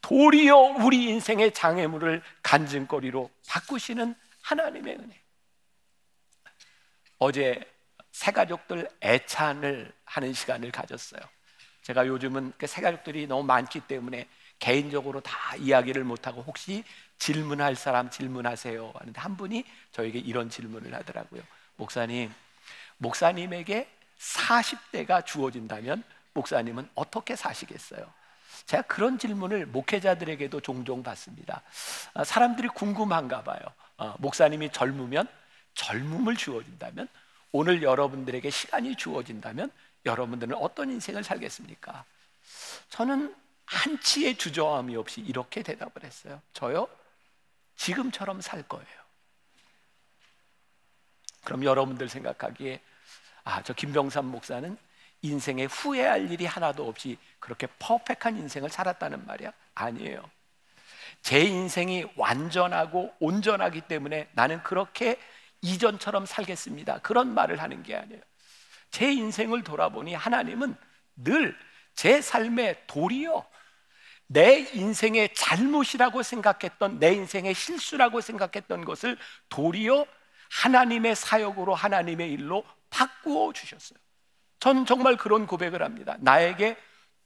도리어 0.00 0.56
우리 0.84 1.08
인생의 1.08 1.54
장애물을 1.54 2.22
간증거리로 2.42 3.30
바꾸시는 3.48 4.14
하나님의 4.42 4.96
은혜. 4.96 5.20
어제 7.18 7.58
새 8.12 8.30
가족들 8.30 8.88
애찬을 9.02 9.92
하는 10.04 10.32
시간을 10.34 10.70
가졌어요. 10.70 11.20
제가 11.82 12.06
요즘은 12.06 12.52
그새 12.58 12.82
가족들이 12.82 13.26
너무 13.26 13.44
많기 13.44 13.80
때문에 13.80 14.28
개인적으로 14.58 15.20
다 15.20 15.56
이야기를 15.56 16.04
못하고 16.04 16.42
혹시 16.42 16.84
질문할 17.18 17.74
사람 17.74 18.10
질문하세요 18.10 18.92
하는데 18.94 19.20
한 19.20 19.36
분이 19.36 19.64
저에게 19.92 20.18
이런 20.18 20.50
질문을 20.50 20.94
하더라고요. 20.94 21.42
목사님, 21.76 22.32
목사님에게 22.98 23.88
40대가 24.18 25.24
주어진다면 25.24 26.04
목사님은 26.34 26.88
어떻게 26.94 27.36
사시겠어요? 27.36 28.12
제가 28.66 28.82
그런 28.82 29.18
질문을 29.18 29.66
목회자들에게도 29.66 30.60
종종 30.60 31.02
받습니다. 31.02 31.62
아, 32.14 32.24
사람들이 32.24 32.68
궁금한가 32.68 33.42
봐요. 33.42 33.60
어, 33.98 34.14
목사님이 34.18 34.70
젊으면 34.72 35.28
젊음을 35.74 36.36
주어진다면 36.36 37.08
오늘 37.52 37.82
여러분들에게 37.82 38.48
시간이 38.50 38.96
주어진다면 38.96 39.70
여러분들은 40.06 40.56
어떤 40.56 40.90
인생을 40.90 41.22
살겠습니까? 41.24 42.04
저는 42.88 43.34
한치의 43.66 44.36
주저함이 44.36 44.96
없이 44.96 45.20
이렇게 45.20 45.62
대답을 45.62 46.04
했어요. 46.04 46.40
저요? 46.52 46.88
지금처럼 47.76 48.40
살 48.40 48.62
거예요. 48.62 49.04
그럼 51.44 51.64
여러분들 51.64 52.08
생각하기에 52.08 52.80
아, 53.44 53.62
저 53.62 53.74
김병삼 53.74 54.26
목사는 54.26 54.76
인생에 55.24 55.64
후회할 55.64 56.30
일이 56.30 56.46
하나도 56.46 56.86
없이 56.86 57.18
그렇게 57.40 57.66
퍼펙한 57.78 58.36
인생을 58.36 58.70
살았다는 58.70 59.26
말이야? 59.26 59.52
아니에요. 59.74 60.28
제 61.22 61.40
인생이 61.40 62.04
완전하고 62.16 63.14
온전하기 63.20 63.82
때문에 63.82 64.28
나는 64.32 64.62
그렇게 64.62 65.18
이전처럼 65.62 66.26
살겠습니다. 66.26 66.98
그런 66.98 67.32
말을 67.34 67.62
하는 67.62 67.82
게 67.82 67.96
아니에요. 67.96 68.20
제 68.90 69.10
인생을 69.12 69.62
돌아보니 69.64 70.14
하나님은 70.14 70.76
늘 71.16 71.56
제 71.94 72.20
삶의 72.20 72.82
도리요. 72.86 73.46
내 74.26 74.60
인생의 74.74 75.34
잘못이라고 75.34 76.22
생각했던 76.22 76.98
내 76.98 77.12
인생의 77.12 77.54
실수라고 77.54 78.20
생각했던 78.20 78.84
것을 78.84 79.18
도리어 79.48 80.06
하나님의 80.50 81.14
사역으로 81.14 81.74
하나님의 81.74 82.32
일로 82.32 82.64
바꾸어 82.90 83.52
주셨어요. 83.52 83.98
전 84.64 84.86
정말 84.86 85.18
그런 85.18 85.46
고백을 85.46 85.82
합니다. 85.82 86.16
나에게 86.20 86.78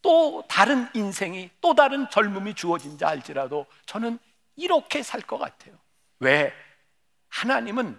또 0.02 0.42
다른 0.48 0.88
인생이 0.92 1.50
또 1.60 1.72
다른 1.72 2.10
젊음이 2.10 2.54
주어진 2.54 2.98
자 2.98 3.10
알지라도 3.10 3.66
저는 3.86 4.18
이렇게 4.56 5.04
살 5.04 5.20
것 5.22 5.38
같아요. 5.38 5.76
왜? 6.18 6.52
하나님은 7.28 7.96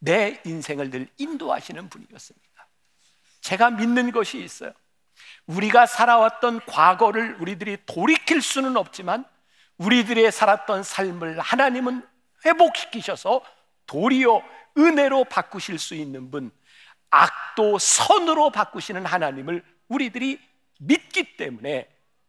내 0.00 0.38
인생을 0.44 0.90
늘 0.90 1.08
인도하시는 1.16 1.88
분이었습니다. 1.88 2.68
제가 3.40 3.70
믿는 3.70 4.12
것이 4.12 4.44
있어요. 4.44 4.74
우리가 5.46 5.86
살아왔던 5.86 6.66
과거를 6.66 7.36
우리들이 7.40 7.78
돌이킬 7.86 8.42
수는 8.42 8.76
없지만 8.76 9.24
우리들의 9.78 10.30
살았던 10.30 10.82
삶을 10.82 11.40
하나님은 11.40 12.06
회복시키셔서 12.44 13.40
도리어 13.86 14.42
은혜로 14.76 15.24
바꾸실 15.24 15.78
수 15.78 15.94
있는 15.94 16.30
분, 16.30 16.50
악도 17.14 17.78
선으로 17.78 18.50
바꾸시는 18.50 19.06
하나님을 19.06 19.64
우리들이 19.88 20.40
믿기 20.80 21.36
때문에 21.36 21.88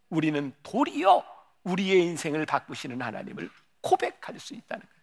우리는 0.10 0.54
도리어 0.62 1.26
우리의 1.64 2.04
인생을 2.04 2.46
바꾸시는 2.46 3.02
하나님을 3.02 3.50
고백할 3.82 4.40
수 4.40 4.54
있다는 4.54 4.82
거예요. 4.82 4.96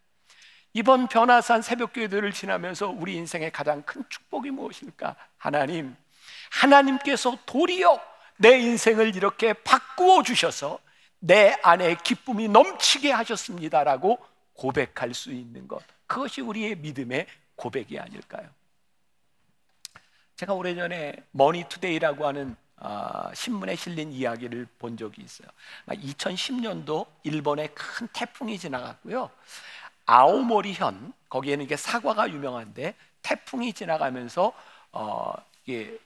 이번 0.74 1.08
변화산 1.08 1.60
새벽교회들을 1.60 2.32
지나면서 2.32 2.88
우리 2.88 3.14
인생의 3.16 3.50
가장 3.50 3.82
큰 3.82 4.04
축복이 4.08 4.50
무엇일까? 4.50 5.16
하나님, 5.36 5.96
하나님께서 6.50 7.36
도리어 7.44 8.00
내 8.38 8.58
인생을 8.58 9.16
이렇게 9.16 9.52
바꾸어 9.52 10.22
주셔서 10.22 10.78
내 11.18 11.56
안에 11.62 11.96
기쁨이 11.96 12.48
넘치게 12.48 13.10
하셨습니다라고 13.10 14.18
고백할 14.54 15.12
수 15.14 15.32
있는 15.32 15.66
것. 15.68 15.82
그것이 16.06 16.40
우리의 16.40 16.76
믿음의 16.76 17.26
고백이 17.56 17.98
아닐까요? 17.98 18.48
제가 20.42 20.54
오래전에 20.54 21.14
머니투데이라고 21.30 22.26
하는 22.26 22.56
어, 22.78 23.30
신문에 23.32 23.76
실린 23.76 24.10
이야기를 24.12 24.66
본 24.76 24.96
적이 24.96 25.22
있어요. 25.22 25.46
2010년도 25.86 27.06
일본에 27.22 27.68
큰 27.68 28.08
태풍이 28.12 28.58
지나갔고요. 28.58 29.30
아오모리현 30.06 31.12
거기에는 31.28 31.64
이게 31.64 31.76
사과가 31.76 32.28
유명한데 32.30 32.96
태풍이 33.22 33.72
지나가면서 33.72 34.52
어, 34.90 35.32
이게 35.64 35.96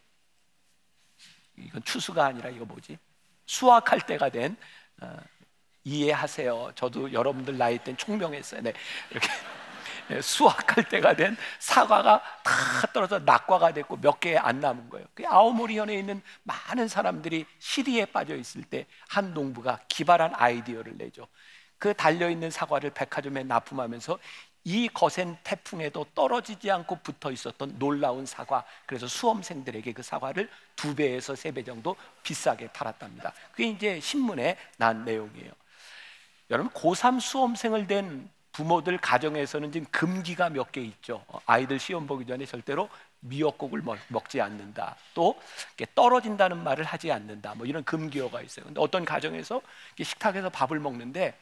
이건 1.57 1.83
추수가 1.85 2.27
아니라 2.27 2.51
이거 2.51 2.66
뭐지? 2.66 2.99
수확할 3.46 4.03
때가 4.03 4.29
된 4.29 4.55
어, 5.01 5.16
이해하세요. 5.85 6.72
저도 6.75 7.11
여러분들 7.14 7.57
나이 7.57 7.79
땐 7.79 7.96
총명했어요. 7.96 8.61
네, 8.61 8.75
이렇게 9.11 9.29
네, 9.29 9.35
수확할 10.23 10.88
때가 10.88 11.14
된 11.16 11.37
사과가 11.59 12.23
다 12.42 12.87
떨어져 12.92 13.19
낙과가 13.21 13.73
됐고 13.73 13.97
몇 13.99 14.21
개 14.21 14.37
안 14.38 14.61
남은 14.61 14.88
거예요. 14.90 15.07
그 15.14 15.27
아오모리현에 15.27 15.95
있는 15.95 16.23
많은 16.45 16.88
사람들이 16.88 17.47
시리에 17.59 18.07
빠져 18.07 18.37
있을 18.37 18.62
때 18.62 18.87
한 19.09 19.35
농부가 19.35 19.81
기발한 19.88 20.33
아이디어를 20.35 20.97
내죠. 20.97 21.27
그 21.79 21.92
달려 21.95 22.31
있는 22.31 22.51
사과를 22.51 22.90
백화점에 22.90 23.42
납품하면서 23.45 24.19
이 24.64 24.88
거센 24.88 25.37
태풍에도 25.45 26.07
떨어지지 26.14 26.71
않고 26.71 26.97
붙어 27.03 27.31
있었던 27.31 27.79
놀라운 27.79 28.27
사과. 28.27 28.64
그래서 28.87 29.07
수험생들에게 29.07 29.92
그 29.92 30.03
사과를 30.03 30.51
두 30.75 30.95
배에서 30.97 31.35
세 31.37 31.53
배 31.53 31.62
정도 31.62 31.97
비싸게 32.25 32.69
팔았답니다. 32.73 33.33
그게 33.53 33.69
이제 33.69 34.01
신문에 34.01 34.57
난 34.77 35.05
내용이에요. 35.05 35.53
여러분 36.51 36.71
고3 36.73 37.21
수험생을 37.21 37.87
된 37.87 38.29
부모들 38.57 38.97
가정에서는 38.99 39.71
지금 39.73 39.87
금기가 39.90 40.49
몇 40.51 40.73
개 40.73 40.81
있죠. 40.81 41.25
아이들 41.47 41.79
시험 41.79 42.07
보기 42.07 42.27
전에 42.27 42.47
절대로 42.47 42.88
미역국을 43.21 43.83
먹 43.83 44.29
지 44.29 44.40
않는다. 44.40 44.97
또 45.14 45.38
떨어진다는 45.95 46.62
말을 46.64 46.85
하지 46.85 47.12
않는다. 47.12 47.55
뭐 47.55 47.66
이런 47.66 47.85
금기어가 47.85 48.40
있어요. 48.40 48.64
근데 48.64 48.81
어떤 48.81 49.05
가정에서 49.05 49.61
식탁에서 50.03 50.49
밥을 50.51 50.81
먹는데 50.81 51.38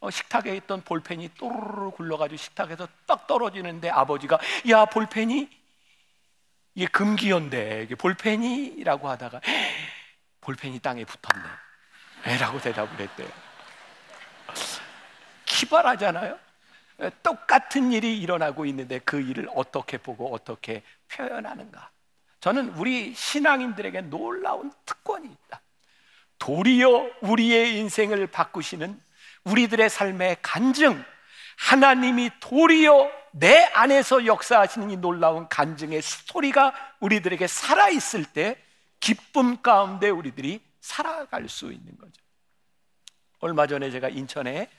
어, 0.00 0.10
식탁에 0.10 0.54
있던 0.56 0.82
볼펜이 0.82 1.30
또르르 1.38 1.90
굴러가지고 1.92 2.36
식탁에서 2.36 2.86
딱 3.06 3.26
떨어지는데 3.26 3.88
아버지가 3.90 4.38
야 4.68 4.84
볼펜이 4.84 5.48
이게 6.74 6.86
금기어인데 6.86 7.84
이게 7.84 7.94
볼펜이라고 7.94 9.08
하다가 9.08 9.40
볼펜이 10.42 10.78
땅에 10.80 11.04
붙었네. 11.04 12.36
라고 12.38 12.60
대답을 12.60 13.00
했대요. 13.00 13.28
기발하잖아요. 15.46 16.38
똑같은 17.22 17.92
일이 17.92 18.18
일어나고 18.20 18.66
있는데 18.66 18.98
그 19.00 19.20
일을 19.20 19.48
어떻게 19.54 19.98
보고 19.98 20.32
어떻게 20.34 20.82
표현하는가. 21.08 21.90
저는 22.40 22.70
우리 22.70 23.14
신앙인들에게 23.14 24.02
놀라운 24.02 24.72
특권이 24.84 25.28
있다. 25.28 25.60
도리어 26.38 27.10
우리의 27.22 27.76
인생을 27.78 28.26
바꾸시는 28.28 29.00
우리들의 29.44 29.88
삶의 29.90 30.36
간증, 30.42 31.02
하나님이 31.56 32.30
도리어 32.40 33.10
내 33.32 33.64
안에서 33.74 34.26
역사하시는 34.26 34.90
이 34.90 34.96
놀라운 34.96 35.48
간증의 35.48 36.02
스토리가 36.02 36.72
우리들에게 37.00 37.46
살아있을 37.46 38.24
때 38.24 38.56
기쁨 39.00 39.60
가운데 39.62 40.10
우리들이 40.10 40.60
살아갈 40.80 41.48
수 41.48 41.72
있는 41.72 41.96
거죠. 41.98 42.22
얼마 43.40 43.66
전에 43.66 43.90
제가 43.90 44.08
인천에 44.08 44.68
아, 44.72 44.77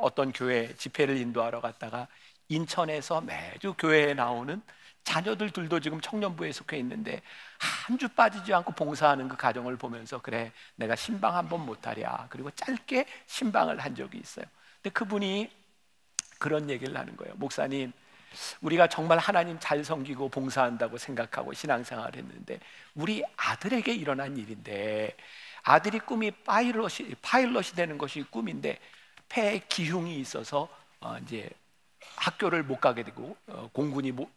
어떤 0.00 0.32
교회 0.32 0.74
집회를 0.76 1.16
인도하러 1.18 1.60
갔다가 1.60 2.08
인천에서 2.48 3.20
매주 3.22 3.74
교회에 3.78 4.14
나오는 4.14 4.62
자녀들 5.04 5.50
둘도 5.50 5.80
지금 5.80 6.00
청년부에 6.00 6.52
속해 6.52 6.78
있는데 6.78 7.22
한 7.58 7.98
주 7.98 8.08
빠지지 8.08 8.52
않고 8.54 8.72
봉사하는 8.72 9.28
그 9.28 9.36
가정을 9.36 9.76
보면서 9.78 10.20
그래 10.20 10.52
내가 10.76 10.96
신방 10.96 11.34
한 11.36 11.48
번 11.48 11.64
못하랴 11.66 12.26
그리고 12.30 12.50
짧게 12.52 13.06
신방을 13.26 13.78
한 13.80 13.94
적이 13.94 14.18
있어요. 14.18 14.44
근데 14.82 14.90
그분이 14.92 15.50
그런 16.38 16.68
얘기를 16.70 16.96
하는 16.96 17.16
거예요. 17.16 17.34
목사님 17.36 17.92
우리가 18.60 18.88
정말 18.88 19.18
하나님 19.18 19.58
잘 19.60 19.84
섬기고 19.84 20.28
봉사한다고 20.30 20.98
생각하고 20.98 21.52
신앙생활을 21.54 22.16
했는데 22.18 22.60
우리 22.94 23.24
아들에게 23.36 23.94
일어난 23.94 24.36
일인데 24.36 25.16
아들이 25.62 25.98
꿈이 26.00 26.30
파일럿이 26.30 27.14
파일럿이 27.22 27.68
되는 27.76 27.98
것이 27.98 28.22
꿈인데 28.24 28.78
폐에 29.28 29.60
기흉이 29.68 30.18
있어서 30.20 30.68
어 31.00 31.16
이제 31.18 31.50
학교를 32.16 32.62
못 32.62 32.80
가게 32.80 33.02
되고 33.02 33.36
어 33.48 33.68
공군이 33.72 34.12
못, 34.12 34.28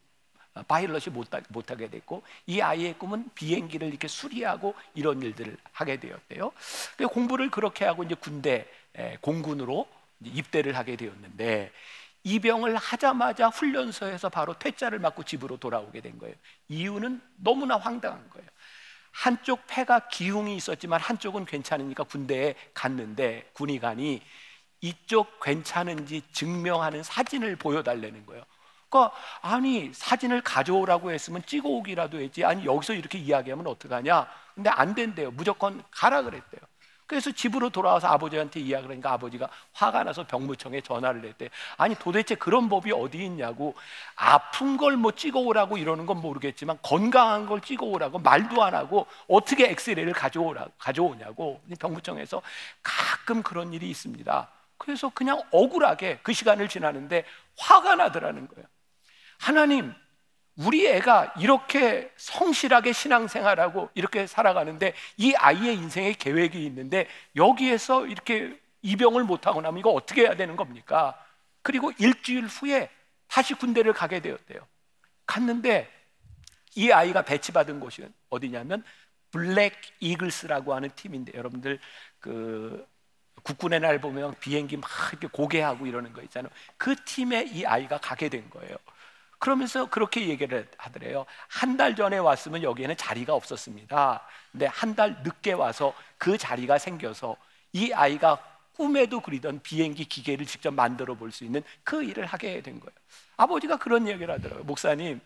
어, 0.53 0.63
파일럿이 0.63 1.13
못, 1.13 1.27
못 1.49 1.71
하게 1.71 1.89
됐고 1.89 2.23
이 2.47 2.61
아이의 2.61 2.97
꿈은 2.97 3.29
비행기를 3.35 3.87
이렇게 3.87 4.07
수리하고 4.07 4.75
이런 4.95 5.21
일들을 5.21 5.57
하게 5.71 5.99
되었대요. 5.99 6.51
공부를 7.11 7.49
그렇게 7.51 7.85
하고 7.85 8.03
이제 8.03 8.15
군대 8.15 8.67
에, 8.95 9.17
공군으로 9.21 9.87
입대를 10.23 10.75
하게 10.75 10.95
되었는데 10.95 11.71
입영을 12.23 12.75
하자마자 12.75 13.47
훈련소에서 13.47 14.29
바로 14.29 14.53
퇴짜를 14.59 14.99
맞고 14.99 15.23
집으로 15.23 15.57
돌아오게 15.57 16.01
된 16.01 16.19
거예요. 16.19 16.35
이유는 16.67 17.21
너무나 17.37 17.77
황당한 17.77 18.29
거예요. 18.29 18.47
한쪽 19.11 19.65
폐가 19.67 20.07
기흉이 20.09 20.55
있었지만 20.55 20.99
한쪽은 20.99 21.45
괜찮으니까 21.45 22.03
군대에 22.03 22.55
갔는데 22.73 23.49
군의관이 23.53 24.21
이쪽 24.81 25.39
괜찮은지 25.39 26.21
증명하는 26.31 27.03
사진을 27.03 27.55
보여달라는 27.57 28.25
거예요. 28.25 28.43
그러니까 28.89 29.15
아니 29.41 29.91
사진을 29.93 30.41
가져오라고 30.41 31.11
했으면 31.11 31.43
찍어오기라도 31.45 32.19
했지 32.19 32.43
아니 32.45 32.65
여기서 32.65 32.93
이렇게 32.93 33.19
이야기하면 33.19 33.67
어떡하냐 33.67 34.27
근데 34.55 34.69
안 34.71 34.95
된대요 34.95 35.29
무조건 35.31 35.83
가라 35.91 36.23
그랬대요 36.23 36.61
그래서 37.05 37.31
집으로 37.31 37.69
돌아와서 37.71 38.07
아버지한테 38.07 38.59
이야기를 38.59 38.91
하니까 38.93 39.13
아버지가 39.13 39.49
화가 39.73 40.03
나서 40.03 40.27
병무청에 40.27 40.81
전화를 40.81 41.25
했대. 41.25 41.49
아니 41.77 41.95
도대체 41.95 42.35
그런 42.35 42.69
법이 42.69 42.91
어디 42.91 43.25
있냐고 43.25 43.73
아픈 44.15 44.77
걸 44.77 44.95
뭐 44.95 45.11
찍어오라고 45.13 45.77
이러는 45.79 46.05
건 46.05 46.21
모르겠지만 46.21 46.77
건강한 46.83 47.47
걸 47.47 47.61
찍어오라고 47.61 48.19
말도 48.19 48.63
안 48.63 48.75
하고 48.75 49.07
어떻게 49.27 49.69
엑스레이를 49.71 50.13
가져오라 50.13 50.67
가져오냐고 50.77 51.61
병무청에서 51.79 52.41
가끔 52.83 53.41
그런 53.41 53.73
일이 53.73 53.89
있습니다. 53.89 54.47
그래서 54.79 55.09
그냥 55.09 55.39
억울하게 55.51 56.19
그 56.23 56.33
시간을 56.33 56.67
지나는데 56.67 57.25
화가 57.57 57.95
나더라는 57.95 58.47
거예요. 58.47 58.65
하나님 59.37 59.93
우리 60.57 60.87
애가 60.87 61.35
이렇게 61.39 62.11
성실하게 62.17 62.91
신앙생활하고 62.91 63.89
이렇게 63.93 64.25
살아가는데 64.25 64.93
이 65.17 65.35
아이의 65.35 65.75
인생에 65.75 66.13
계획이 66.13 66.65
있는데 66.65 67.07
여기에서 67.35 68.07
이렇게 68.07 68.59
입영을 68.81 69.23
못하고 69.23 69.61
나면 69.61 69.79
이거 69.79 69.91
어떻게 69.91 70.21
해야 70.21 70.35
되는 70.35 70.55
겁니까? 70.55 71.17
그리고 71.61 71.91
일주일 71.97 72.45
후에 72.45 72.89
다시 73.27 73.53
군대를 73.53 73.93
가게 73.93 74.21
되었대요. 74.21 74.65
갔는데 75.25 75.89
이 76.75 76.91
아이가 76.91 77.21
배치받은 77.21 77.79
곳이 77.79 78.07
어디냐면 78.29 78.83
블랙 79.31 79.75
이글스라고 79.99 80.73
하는 80.73 80.89
팀인데 80.95 81.33
여러분들 81.35 81.79
그 82.19 82.85
국군의 83.43 83.79
날 83.81 83.99
보면 84.01 84.35
비행기 84.39 84.77
막 84.77 84.89
이렇게 85.11 85.27
고개하고 85.27 85.87
이러는 85.87 86.13
거 86.13 86.21
있잖아요. 86.23 86.51
그 86.77 86.95
팀에 87.05 87.45
이 87.51 87.65
아이가 87.65 87.97
가게 87.99 88.29
된 88.29 88.49
거예요. 88.49 88.75
그러면서 89.39 89.89
그렇게 89.89 90.27
얘기를 90.27 90.69
하더래요. 90.77 91.25
한 91.47 91.77
달 91.77 91.95
전에 91.95 92.17
왔으면 92.17 92.61
여기에는 92.63 92.97
자리가 92.97 93.33
없었습니다. 93.33 94.25
근데 94.51 94.65
한 94.67 94.95
달 94.95 95.21
늦게 95.23 95.53
와서 95.53 95.93
그 96.17 96.37
자리가 96.37 96.77
생겨서 96.77 97.37
이 97.73 97.93
아이가 97.93 98.37
꿈에도 98.75 99.19
그리던 99.21 99.61
비행기 99.61 100.05
기계를 100.05 100.45
직접 100.45 100.71
만들어 100.73 101.15
볼 101.15 101.31
수 101.31 101.43
있는 101.45 101.61
그 101.83 102.03
일을 102.03 102.25
하게 102.25 102.61
된 102.61 102.79
거예요. 102.79 102.91
아버지가 103.37 103.77
그런 103.77 104.07
얘기를 104.07 104.33
하더라고요. 104.33 104.65
목사님, 104.65 105.21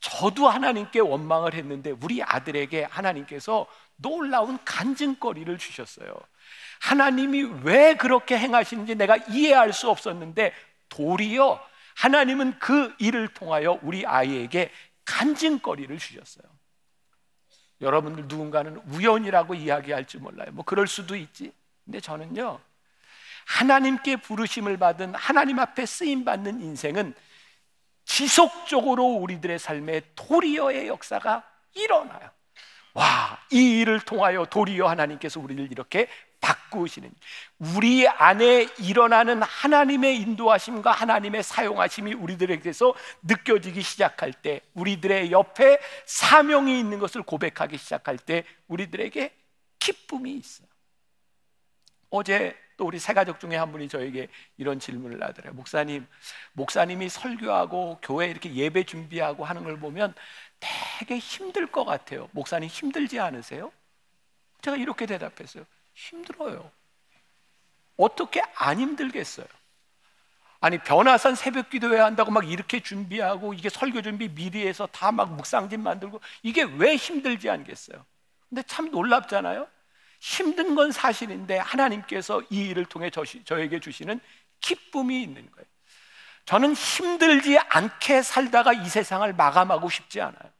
저도 0.00 0.48
하나님께 0.48 1.00
원망을 1.00 1.54
했는데 1.54 1.90
우리 2.02 2.22
아들에게 2.22 2.84
하나님께서 2.84 3.66
놀라운 3.96 4.58
간증거리를 4.64 5.58
주셨어요. 5.58 6.14
하나님이 6.80 7.42
왜 7.62 7.94
그렇게 7.94 8.36
행하시는지 8.36 8.96
내가 8.96 9.16
이해할 9.16 9.72
수 9.72 9.88
없었는데 9.88 10.52
도리어 10.88 11.60
하나님은 11.94 12.58
그 12.58 12.94
일을 12.98 13.28
통하여 13.28 13.78
우리 13.82 14.04
아이에게 14.06 14.72
간증거리를 15.04 15.96
주셨어요. 15.98 16.44
여러분들 17.80 18.24
누군가는 18.26 18.76
우연이라고 18.88 19.54
이야기할지 19.54 20.18
몰라요. 20.18 20.50
뭐 20.52 20.64
그럴 20.64 20.86
수도 20.86 21.16
있지. 21.16 21.52
근데 21.84 22.00
저는요, 22.00 22.60
하나님께 23.46 24.16
부르심을 24.16 24.78
받은 24.78 25.14
하나님 25.14 25.58
앞에 25.58 25.86
쓰임 25.86 26.24
받는 26.24 26.60
인생은 26.60 27.14
지속적으로 28.04 29.04
우리들의 29.04 29.58
삶에 29.58 30.02
도리어의 30.14 30.88
역사가 30.88 31.44
일어나요. 31.74 32.30
와, 32.94 33.38
이 33.50 33.80
일을 33.80 34.00
통하여 34.00 34.44
도리어 34.44 34.88
하나님께서 34.88 35.40
우리를 35.40 35.70
이렇게 35.70 36.08
바꾸시는 36.40 37.12
우리 37.58 38.08
안에 38.08 38.68
일어나는 38.78 39.42
하나님의 39.42 40.16
인도하심과 40.16 40.92
하나님의 40.92 41.42
사용하심이 41.42 42.14
우리들에게서 42.14 42.94
느껴지기 43.22 43.82
시작할 43.82 44.32
때 44.32 44.60
우리들의 44.74 45.32
옆에 45.32 45.78
사명이 46.06 46.78
있는 46.78 46.98
것을 46.98 47.22
고백하기 47.22 47.76
시작할 47.76 48.18
때 48.18 48.44
우리들에게 48.68 49.34
기쁨이 49.78 50.34
있어요. 50.34 50.68
어제 52.10 52.56
또 52.76 52.86
우리 52.86 52.98
세 52.98 53.12
가족 53.12 53.38
중에 53.38 53.56
한 53.56 53.70
분이 53.72 53.88
저에게 53.88 54.28
이런 54.56 54.80
질문을 54.80 55.22
하더래요. 55.22 55.52
목사님, 55.52 56.06
목사님이 56.54 57.10
설교하고 57.10 57.98
교회 58.02 58.28
이렇게 58.28 58.54
예배 58.54 58.84
준비하고 58.84 59.44
하는 59.44 59.64
걸 59.64 59.78
보면 59.78 60.14
되게 60.58 61.18
힘들 61.18 61.66
것 61.66 61.84
같아요. 61.84 62.30
목사님 62.32 62.70
힘들지 62.70 63.20
않으세요? 63.20 63.70
제가 64.62 64.78
이렇게 64.78 65.04
대답했어요. 65.04 65.64
힘들어요. 66.08 66.70
어떻게 67.96 68.42
안 68.56 68.80
힘들겠어요? 68.80 69.46
아니 70.60 70.78
변화산 70.78 71.34
새벽 71.34 71.70
기도해야 71.70 72.04
한다고 72.04 72.30
막 72.30 72.50
이렇게 72.50 72.80
준비하고 72.80 73.54
이게 73.54 73.68
설교 73.68 74.02
준비 74.02 74.28
미리 74.28 74.66
해서 74.66 74.86
다 74.86 75.10
막 75.10 75.34
묵상집 75.34 75.80
만들고 75.80 76.20
이게 76.42 76.62
왜 76.62 76.96
힘들지 76.96 77.48
않겠어요? 77.50 78.04
근데 78.48 78.62
참 78.64 78.90
놀랍잖아요. 78.90 79.66
힘든 80.20 80.74
건 80.74 80.92
사실인데 80.92 81.58
하나님께서 81.58 82.42
이 82.50 82.68
일을 82.68 82.84
통해 82.86 83.10
저, 83.10 83.24
저에게 83.24 83.80
주시는 83.80 84.20
기쁨이 84.60 85.22
있는 85.22 85.50
거예요. 85.50 85.66
저는 86.44 86.74
힘들지 86.74 87.58
않게 87.58 88.22
살다가 88.22 88.72
이 88.72 88.88
세상을 88.88 89.32
마감하고 89.34 89.88
싶지 89.88 90.20
않아요. 90.20 90.52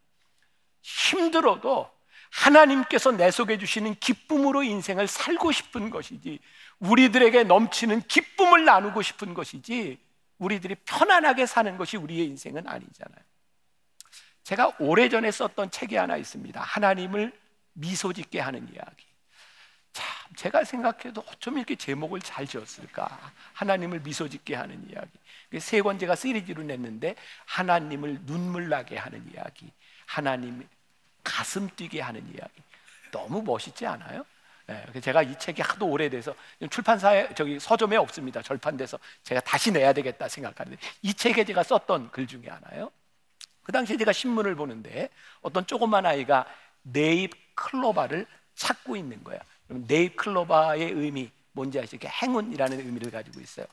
힘들어도 0.82 1.90
하나님께서 2.30 3.12
내 3.12 3.30
속에 3.30 3.58
주시는 3.58 3.96
기쁨으로 3.96 4.62
인생을 4.62 5.06
살고 5.06 5.52
싶은 5.52 5.90
것이지 5.90 6.38
우리들에게 6.78 7.44
넘치는 7.44 8.02
기쁨을 8.02 8.64
나누고 8.64 9.02
싶은 9.02 9.34
것이지 9.34 9.98
우리들이 10.38 10.76
편안하게 10.86 11.46
사는 11.46 11.76
것이 11.76 11.96
우리의 11.96 12.26
인생은 12.26 12.66
아니잖아요. 12.66 13.24
제가 14.42 14.76
오래전에 14.78 15.30
썼던 15.30 15.70
책이 15.70 15.96
하나 15.96 16.16
있습니다. 16.16 16.60
하나님을 16.60 17.32
미소 17.74 18.12
짓게 18.12 18.40
하는 18.40 18.66
이야기. 18.72 19.06
참, 19.92 20.06
제가 20.36 20.64
생각해도 20.64 21.22
어쩜 21.28 21.58
이렇게 21.58 21.74
제목을 21.76 22.20
잘 22.20 22.46
지었을까? 22.46 23.32
하나님을 23.52 24.00
미소 24.00 24.28
짓게 24.28 24.54
하는 24.54 24.88
이야기. 24.88 25.10
세 25.60 25.82
번째가 25.82 26.14
시리즈로 26.14 26.62
냈는데, 26.62 27.16
하나님을 27.46 28.24
눈물 28.24 28.68
나게 28.68 28.96
하는 28.96 29.28
이야기. 29.32 29.70
하나님 30.06 30.66
가슴 31.22 31.68
뛰게 31.76 32.00
하는 32.00 32.22
이야기. 32.34 32.62
너무 33.10 33.42
멋있지 33.42 33.86
않아요? 33.86 34.24
네, 34.66 35.00
제가 35.00 35.22
이 35.22 35.36
책이 35.36 35.62
하도 35.62 35.88
오래돼서 35.88 36.34
출판사에 36.70 37.34
저기 37.34 37.58
서점에 37.58 37.96
없습니다. 37.96 38.40
절판돼서 38.40 38.98
제가 39.24 39.40
다시 39.40 39.72
내야 39.72 39.92
되겠다 39.92 40.28
생각하는데 40.28 40.78
이 41.02 41.12
책에 41.12 41.44
제가 41.44 41.64
썼던 41.64 42.12
글 42.12 42.26
중에 42.26 42.48
하나요. 42.48 42.90
그 43.64 43.72
당시에 43.72 43.96
제가 43.96 44.12
신문을 44.12 44.54
보는데 44.54 45.10
어떤 45.42 45.66
조그만 45.66 46.06
아이가 46.06 46.46
네잎 46.82 47.32
클로바를 47.56 48.26
찾고 48.54 48.96
있는 48.96 49.24
거야. 49.24 49.40
네잎 49.66 50.16
클로바의 50.16 50.92
의미 50.92 51.30
뭔지 51.52 51.80
아시죠? 51.80 52.08
행운이라는 52.08 52.78
의미를 52.78 53.10
가지고 53.10 53.40
있어요. 53.40 53.66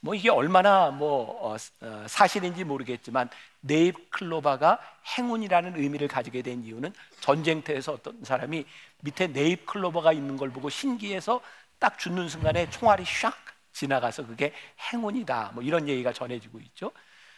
뭐 0.00 0.14
이게 0.14 0.30
얼마나 0.30 0.90
뭐 0.90 1.52
어, 1.52 1.56
어, 1.80 2.04
사실인지 2.08 2.64
모르겠지만 2.64 3.30
네잎 3.60 4.10
클로바가 4.10 4.80
행운이라는 5.18 5.76
의미를 5.76 6.08
가지게 6.08 6.42
된 6.42 6.64
이유는 6.64 6.92
전쟁터에서 7.20 7.92
어떤 7.92 8.22
사람이 8.24 8.64
밑에 9.02 9.26
네잎 9.28 9.66
클로바가 9.66 10.12
있는 10.12 10.36
걸 10.36 10.50
보고 10.50 10.68
신기해서 10.68 11.40
딱 11.78 11.98
죽는 11.98 12.28
순간에 12.28 12.68
총알이 12.70 13.04
샥 13.04 13.32
지나가서 13.72 14.26
그게 14.26 14.52
행운이다. 14.92 15.52
뭐 15.54 15.62
이런 15.62 15.88
얘기가 15.88 16.12
전해지고 16.12 16.60
있죠. 16.60 16.92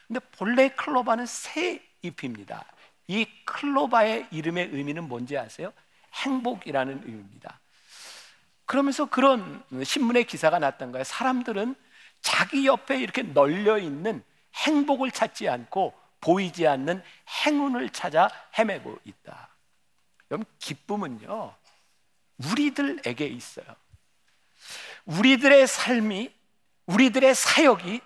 근데 0.07 0.21
본래 0.33 0.69
클로바는 0.71 1.27
새 1.27 1.83
잎입니다. 2.03 2.65
이 3.09 3.27
클로바의 3.45 4.29
이름의 4.31 4.71
의미는 4.73 5.09
뭔지 5.09 5.37
아세요? 5.37 5.73
행복이라는 6.15 7.03
의미입니다. 7.05 7.61
그러면서 8.65 9.07
그런 9.07 9.63
신문의 9.85 10.25
기사가 10.25 10.59
났던 10.59 10.93
거예요. 10.93 11.05
사람들은 11.05 11.75
자기 12.21 12.67
옆에 12.67 13.01
이렇게 13.01 13.23
널려 13.23 13.79
있는 13.79 14.23
행복을 14.55 15.11
찾지 15.11 15.49
않고 15.49 15.93
보이지 16.23 16.67
않는 16.67 17.03
행운을 17.45 17.91
찾아 17.91 18.31
헤매고 18.59 18.99
있다. 19.05 19.51
여러분, 20.31 20.47
기쁨은요, 20.59 21.55
우리들에게 22.51 23.27
있어요. 23.27 23.67
우리들의 25.05 25.67
삶이, 25.67 26.33
우리들의 26.87 27.35
사역이, 27.35 28.01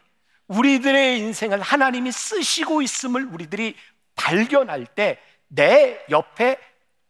우리들의 0.49 1.21
인생을 1.21 1.61
하나님이 1.61 2.11
쓰시고 2.11 2.83
있음을 2.83 3.27
우리들이 3.27 3.77
발견할 4.17 4.87
때 4.87 5.21
내 5.49 6.05
옆에 6.11 6.59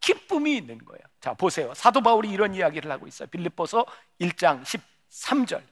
기쁨이 0.00 0.56
있는 0.56 0.78
거예요. 0.84 1.02
자, 1.20 1.34
보세요. 1.34 1.72
사도 1.74 2.00
바울이 2.00 2.30
이런 2.30 2.54
이야기를 2.54 2.90
하고 2.90 3.06
있어요. 3.06 3.28
빌립보서 3.28 3.84
1장 4.20 4.62
13절. 4.62 5.62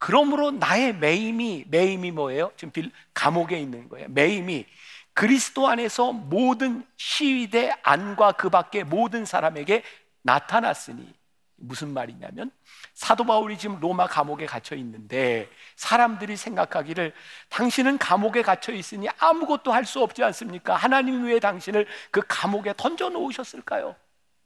그러므로 0.00 0.52
나의 0.52 0.94
매임이 0.96 1.66
매임이 1.68 2.12
뭐예요? 2.12 2.52
지금 2.56 2.72
빌, 2.72 2.92
감옥에 3.14 3.60
있는 3.60 3.88
거예요. 3.90 4.08
매임이 4.10 4.66
그리스도 5.14 5.68
안에서 5.68 6.12
모든 6.12 6.86
시위대 6.98 7.72
안과 7.84 8.32
그 8.32 8.50
밖의 8.50 8.84
모든 8.84 9.26
사람에게 9.26 9.84
나타났으니 10.22 11.14
무슨 11.56 11.94
말이냐면 11.94 12.50
사도 12.94 13.24
바울이 13.24 13.58
지금 13.58 13.80
로마 13.80 14.06
감옥에 14.08 14.46
갇혀 14.46 14.76
있는데 14.76 15.50
사람들이 15.76 16.36
생각하기를 16.36 17.14
당신은 17.50 17.98
감옥에 17.98 18.42
갇혀 18.42 18.72
있으니 18.72 19.08
아무것도 19.18 19.72
할 19.72 19.84
수 19.86 20.02
없지 20.02 20.24
않습니까? 20.24 20.76
하나님 20.76 21.24
왜 21.26 21.40
당신을 21.40 21.86
그 22.10 22.22
감옥에 22.28 22.74
던져 22.76 23.10
놓으셨을까요? 23.10 23.96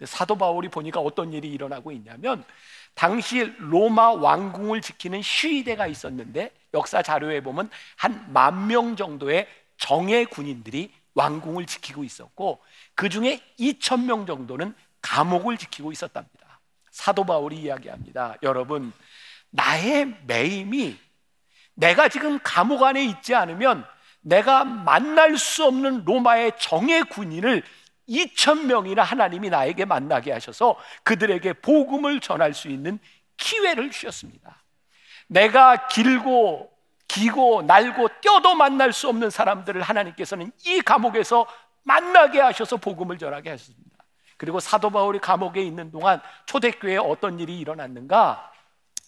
사도 0.04 0.36
바울이 0.36 0.68
보니까 0.68 1.00
어떤 1.00 1.32
일이 1.32 1.48
일어나고 1.52 1.92
있냐면 1.92 2.44
당시 2.94 3.52
로마 3.59 4.12
왕궁을 4.12 4.80
지키는 4.80 5.22
시위대가 5.22 5.87
있었는데 5.87 6.50
역사 6.74 7.02
자료에 7.02 7.40
보면 7.40 7.70
한 7.96 8.26
만 8.33 8.66
명 8.68 8.96
정도의 8.96 9.46
정예 9.78 10.24
군인들이 10.24 10.92
왕궁을 11.14 11.66
지키고 11.66 12.04
있었고 12.04 12.61
그 12.94 13.09
중에 13.09 13.40
2천 13.59 14.04
명 14.04 14.26
정도는 14.26 14.74
감옥을 15.02 15.59
지키고 15.59 15.92
있었답니다. 15.92 16.61
사도 16.90 17.24
바울이 17.24 17.57
이야기합니다. 17.57 18.37
여러분, 18.42 18.92
나의 19.50 20.14
매임이 20.26 20.96
내가 21.74 22.09
지금 22.09 22.38
감옥 22.42 22.83
안에 22.85 23.04
있지 23.04 23.35
않으면 23.35 23.85
내가 24.20 24.64
만날 24.64 25.37
수 25.37 25.64
없는 25.64 26.04
로마의 26.04 26.52
정예 26.59 27.02
군인을 27.02 27.62
2천 28.08 28.66
명이나 28.66 29.02
하나님이 29.02 29.50
나에게 29.50 29.84
만나게 29.84 30.32
하셔서 30.32 30.76
그들에게 31.02 31.54
복음을 31.54 32.20
전할 32.20 32.54
수 32.54 32.68
있는 32.68 32.98
기회를 33.36 33.90
주셨습니다. 33.90 34.62
내가 35.26 35.86
길고 35.88 36.70
기고 37.08 37.62
날고 37.62 38.08
뛰어도 38.20 38.54
만날 38.54 38.92
수 38.92 39.08
없는 39.08 39.30
사람들을 39.30 39.80
하나님께서는 39.82 40.50
이 40.64 40.80
감옥에서 40.80 41.46
만나게 41.84 42.40
하셔서 42.40 42.76
복음을 42.76 43.18
전하게 43.18 43.50
하셨습니다. 43.50 43.84
그리고 44.36 44.58
사도 44.58 44.90
바울이 44.90 45.18
감옥에 45.20 45.62
있는 45.62 45.90
동안 45.90 46.20
초대교회에 46.46 46.96
어떤 46.96 47.38
일이 47.38 47.58
일어났는가? 47.58 48.52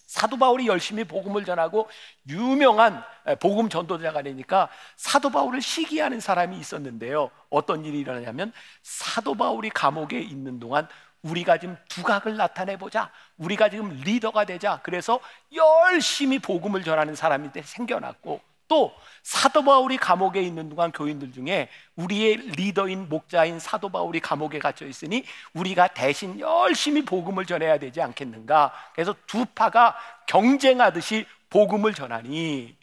사도 0.07 0.37
바울이 0.37 0.67
열심히 0.67 1.03
복음을 1.03 1.45
전하고 1.45 1.87
유명한 2.29 3.03
복음 3.39 3.69
전도자가 3.69 4.23
되니까 4.23 4.69
사도 4.95 5.29
바울을 5.29 5.61
시기하는 5.61 6.19
사람이 6.19 6.57
있었는데요. 6.57 7.29
어떤 7.49 7.85
일이 7.85 7.99
일어나냐면 7.99 8.51
사도 8.81 9.35
바울이 9.35 9.69
감옥에 9.69 10.19
있는 10.19 10.59
동안 10.59 10.87
우리가 11.21 11.57
지금 11.57 11.77
두각을 11.89 12.37
나타내 12.37 12.77
보자. 12.77 13.11
우리가 13.37 13.69
지금 13.69 13.89
리더가 13.89 14.45
되자. 14.45 14.79
그래서 14.81 15.19
열심히 15.53 16.39
복음을 16.39 16.83
전하는 16.83 17.15
사람이 17.15 17.49
생겨났고 17.61 18.46
또 18.67 18.93
사도 19.23 19.63
바울이 19.63 19.97
감옥에 19.97 20.41
있는 20.41 20.69
동안 20.69 20.91
교인들 20.91 21.31
중에 21.31 21.69
우리의 21.95 22.37
리더인 22.37 23.09
목자인 23.09 23.59
사도 23.59 23.89
바울이 23.89 24.19
감옥에 24.19 24.59
갇혀 24.59 24.85
있으니 24.85 25.23
우리가 25.53 25.87
대신 25.89 26.39
열심히 26.39 27.03
복음을 27.03 27.45
전해야 27.45 27.77
되지 27.77 28.01
않겠는가? 28.01 28.73
그래서 28.93 29.15
두 29.25 29.45
파가 29.45 29.95
경쟁하듯이 30.27 31.25
복음을 31.49 31.93
전하니 31.93 32.75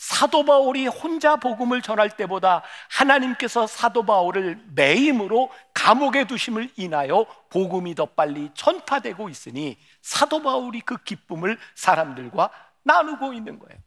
사도 0.00 0.44
바울이 0.46 0.86
혼자 0.86 1.36
복음을 1.36 1.82
전할 1.82 2.08
때보다 2.16 2.62
하나님께서 2.88 3.66
사도 3.66 4.04
바울을 4.06 4.58
매임으로 4.74 5.50
감옥에 5.74 6.24
두심을 6.24 6.70
인하여 6.76 7.26
복음이 7.50 7.94
더 7.94 8.06
빨리 8.06 8.50
전파되고 8.54 9.28
있으니 9.28 9.76
사도 10.00 10.42
바울이 10.42 10.80
그 10.80 10.96
기쁨을 11.02 11.58
사람들과 11.74 12.50
나누고 12.82 13.34
있는 13.34 13.58
거예요. 13.58 13.78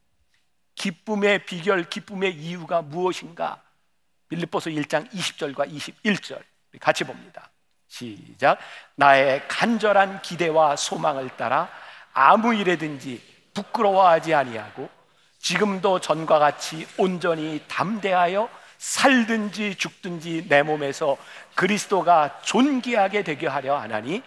기쁨의 0.76 1.46
비결, 1.46 1.90
기쁨의 1.90 2.36
이유가 2.36 2.82
무엇인가? 2.82 3.62
빌립보서 4.30 4.70
1장 4.70 5.10
20절과 5.12 5.72
21절 5.72 6.42
같이 6.80 7.04
봅니다. 7.04 7.52
시작. 7.88 8.58
나의 8.96 9.48
간절한 9.48 10.22
기대와 10.24 10.76
소망을 10.76 11.30
따라 11.38 11.70
아무 12.14 12.56
일에든지 12.56 13.22
부끄러워하지 13.54 14.34
아니하고 14.34 14.90
지금도 15.38 16.00
전과 16.00 16.40
같이 16.40 16.88
온전히 16.98 17.64
담대하여 17.68 18.50
살든지 18.80 19.76
죽든지 19.76 20.48
내 20.50 20.64
몸에서 20.64 21.18
그리스도가 21.56 22.42
존귀하게 22.42 23.24
되게 23.24 23.48
하려 23.48 23.78
하나니 23.78 24.24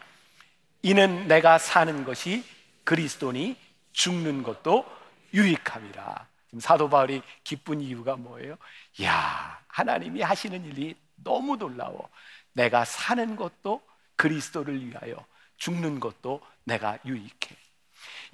이는 0.82 1.26
내가 1.26 1.58
사는 1.58 2.04
것이 2.04 2.44
그리스도니 2.84 3.56
죽는 3.92 4.42
것도 4.44 4.86
유익함이라. 5.34 6.26
사도 6.58 6.88
바울이 6.88 7.22
기쁜 7.44 7.80
이유가 7.80 8.16
뭐예요? 8.16 8.56
야, 9.02 9.60
하나님이 9.68 10.22
하시는 10.22 10.64
일이 10.64 10.96
너무 11.16 11.56
놀라워. 11.56 12.08
내가 12.52 12.84
사는 12.84 13.36
것도 13.36 13.82
그리스도를 14.16 14.84
위하여 14.86 15.16
죽는 15.58 16.00
것도 16.00 16.40
내가 16.64 16.98
유익해. 17.04 17.56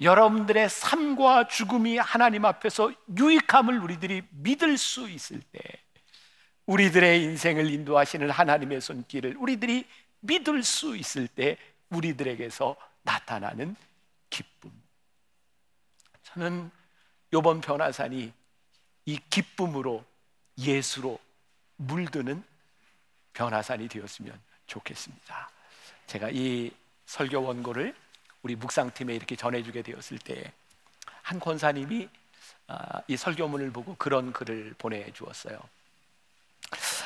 여러분들의 0.01 0.69
삶과 0.69 1.47
죽음이 1.47 1.97
하나님 1.97 2.45
앞에서 2.45 2.91
유익함을 3.17 3.79
우리들이 3.79 4.23
믿을 4.31 4.77
수 4.77 5.09
있을 5.09 5.41
때 5.41 5.59
우리들의 6.65 7.23
인생을 7.23 7.69
인도하시는 7.69 8.29
하나님의 8.29 8.81
손길을 8.81 9.35
우리들이 9.37 9.85
믿을 10.21 10.63
수 10.63 10.95
있을 10.95 11.27
때 11.27 11.57
우리들에게서 11.89 12.75
나타나는 13.03 13.75
기쁨. 14.29 14.71
저는 16.23 16.71
요번 17.33 17.59
변화산이 17.61 18.31
이 19.05 19.19
기쁨으로 19.29 20.05
예수로 20.57 21.19
물드는 21.77 22.43
변화산이 23.33 23.87
되었으면 23.89 24.39
좋겠습니다. 24.67 25.49
제가 26.07 26.29
이 26.31 26.71
설교 27.05 27.43
원고를 27.43 27.95
우리 28.43 28.55
묵상팀에 28.55 29.15
이렇게 29.15 29.35
전해주게 29.35 29.81
되었을 29.81 30.19
때 30.19 30.53
한 31.23 31.39
권사님이 31.39 32.09
아, 32.67 33.01
이 33.07 33.17
설교문을 33.17 33.71
보고 33.71 33.95
그런 33.95 34.31
글을 34.31 34.75
보내주었어요. 34.77 35.59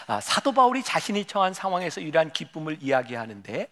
아, 0.07 0.21
사도 0.21 0.51
바울이 0.51 0.83
자신이 0.83 1.25
처한 1.25 1.53
상황에서 1.53 2.01
이러한 2.01 2.33
기쁨을 2.33 2.79
이야기하는데 2.81 3.63
아, 3.63 3.67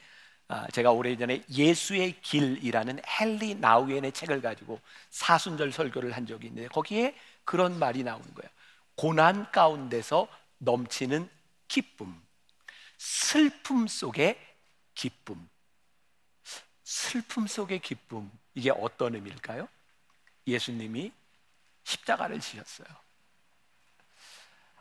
제가 0.72 0.92
오래전에 0.92 1.44
예수의 1.50 2.22
길이라는 2.22 3.02
헨리 3.20 3.56
나우엔의 3.56 4.12
책을 4.12 4.42
가지고 4.42 4.80
사순절 5.10 5.72
설교를 5.72 6.12
한 6.12 6.28
적이 6.28 6.48
있는데 6.48 6.68
거기에 6.70 7.16
그런 7.44 7.80
말이 7.80 8.04
나오는 8.04 8.34
거예요. 8.34 8.50
고난 8.96 9.52
가운데서 9.52 10.28
넘치는 10.60 11.30
기쁨, 11.68 12.22
슬픔 12.98 13.88
속의 13.88 14.40
기쁨. 14.94 15.50
슬픔 16.84 17.48
속의 17.48 17.80
기쁨 17.80 18.32
이게 18.54 18.72
어떤 18.72 19.16
의미일까요? 19.16 19.68
예수님이 20.48 21.12
십자가를 21.84 22.40
지셨어요. 22.40 22.88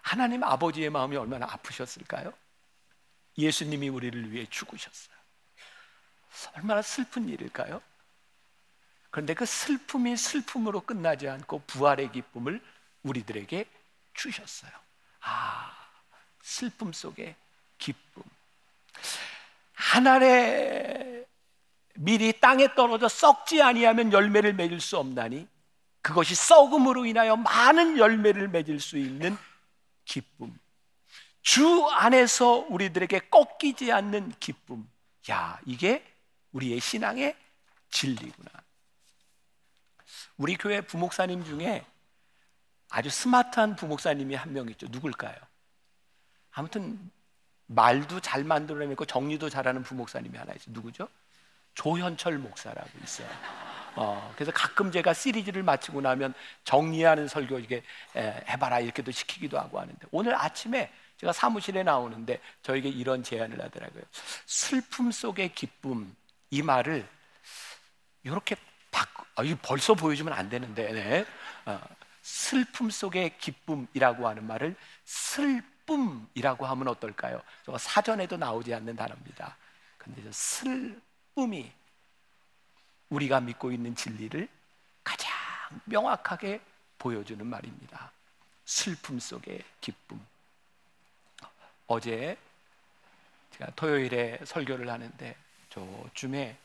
하나님 0.02 0.44
아버지의 0.44 0.90
마음이 0.90 1.16
얼마나 1.16 1.46
아프셨을까요? 1.46 2.32
예수님이 3.38 3.88
우리를 3.88 4.30
위해 4.30 4.46
죽으셨어요. 4.48 5.13
얼마나 6.54 6.82
슬픈 6.82 7.28
일일까요? 7.28 7.80
그런데 9.10 9.34
그 9.34 9.46
슬픔이 9.46 10.16
슬픔으로 10.16 10.80
끝나지 10.80 11.28
않고 11.28 11.62
부활의 11.66 12.10
기쁨을 12.12 12.60
우리들에게 13.02 13.64
주셨어요. 14.14 14.72
아, 15.20 15.72
슬픔 16.42 16.92
속의 16.92 17.36
기쁨. 17.78 18.22
하늘의 19.74 21.26
밀이 21.94 22.40
땅에 22.40 22.74
떨어져 22.74 23.08
썩지 23.08 23.62
아니하면 23.62 24.12
열매를 24.12 24.54
맺을 24.54 24.80
수 24.80 24.98
없나니 24.98 25.46
그것이 26.02 26.34
썩음으로 26.34 27.06
인하여 27.06 27.36
많은 27.36 27.98
열매를 27.98 28.48
맺을 28.48 28.80
수 28.80 28.98
있는 28.98 29.38
기쁨. 30.04 30.58
주 31.40 31.86
안에서 31.88 32.66
우리들에게 32.68 33.28
꺾이지 33.30 33.92
않는 33.92 34.32
기쁨. 34.40 34.88
야, 35.30 35.60
이게 35.64 36.04
우리의 36.54 36.80
신앙의 36.80 37.36
진리구나. 37.90 38.50
우리 40.36 40.56
교회 40.56 40.80
부목사님 40.80 41.44
중에 41.44 41.84
아주 42.90 43.10
스마트한 43.10 43.76
부목사님이 43.76 44.34
한 44.34 44.52
명 44.52 44.68
있죠. 44.70 44.86
누굴까요? 44.90 45.36
아무튼 46.52 47.10
말도 47.66 48.20
잘 48.20 48.44
만들어내고 48.44 49.04
정리도 49.04 49.48
잘하는 49.48 49.82
부목사님이 49.82 50.38
하나 50.38 50.52
있어요. 50.52 50.72
누구죠? 50.74 51.08
조현철 51.74 52.38
목사라고 52.38 52.90
있어요. 53.02 53.28
어, 53.96 54.32
그래서 54.34 54.52
가끔 54.52 54.90
제가 54.92 55.12
시리즈를 55.12 55.62
마치고 55.62 56.00
나면 56.00 56.34
정리하는 56.64 57.26
설교 57.26 57.58
이게 57.60 57.82
해봐라 58.14 58.80
이렇게도 58.80 59.10
시키기도 59.10 59.58
하고 59.58 59.80
하는데 59.80 59.98
오늘 60.12 60.34
아침에 60.36 60.92
제가 61.16 61.32
사무실에 61.32 61.82
나오는데 61.82 62.40
저에게 62.62 62.88
이런 62.88 63.22
제안을 63.22 63.60
하더라고요. 63.60 64.02
슬픔 64.46 65.10
속의 65.10 65.54
기쁨 65.54 66.14
이 66.54 66.62
말을 66.62 67.04
이렇게 68.22 68.54
바꾸, 68.92 69.24
아, 69.34 69.42
이 69.42 69.56
벌써 69.56 69.94
보여주면 69.94 70.32
안 70.32 70.48
되는데 70.48 70.92
네. 70.92 71.26
어, 71.66 71.80
슬픔 72.22 72.90
속의 72.90 73.38
기쁨이라고 73.38 74.28
하는 74.28 74.46
말을 74.46 74.76
슬픔이라고 75.04 76.64
하면 76.64 76.88
어떨까요? 76.88 77.42
사전에도 77.76 78.36
나오지 78.36 78.72
않는 78.72 78.94
단어입니다. 78.94 79.56
근데 79.98 80.22
슬 80.30 81.02
꿈이 81.34 81.72
우리가 83.08 83.40
믿고 83.40 83.72
있는 83.72 83.96
진리를 83.96 84.48
가장 85.02 85.32
명확하게 85.86 86.60
보여주는 86.98 87.44
말입니다. 87.44 88.12
슬픔 88.64 89.18
속의 89.18 89.60
기쁨. 89.80 90.24
어제 91.88 92.38
제가 93.50 93.72
토요일에 93.74 94.38
설교를 94.44 94.88
하는데 94.88 95.43
저쯤에 95.74 96.56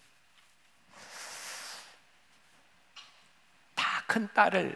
다 3.76 4.04
큰 4.06 4.28
딸을 4.34 4.76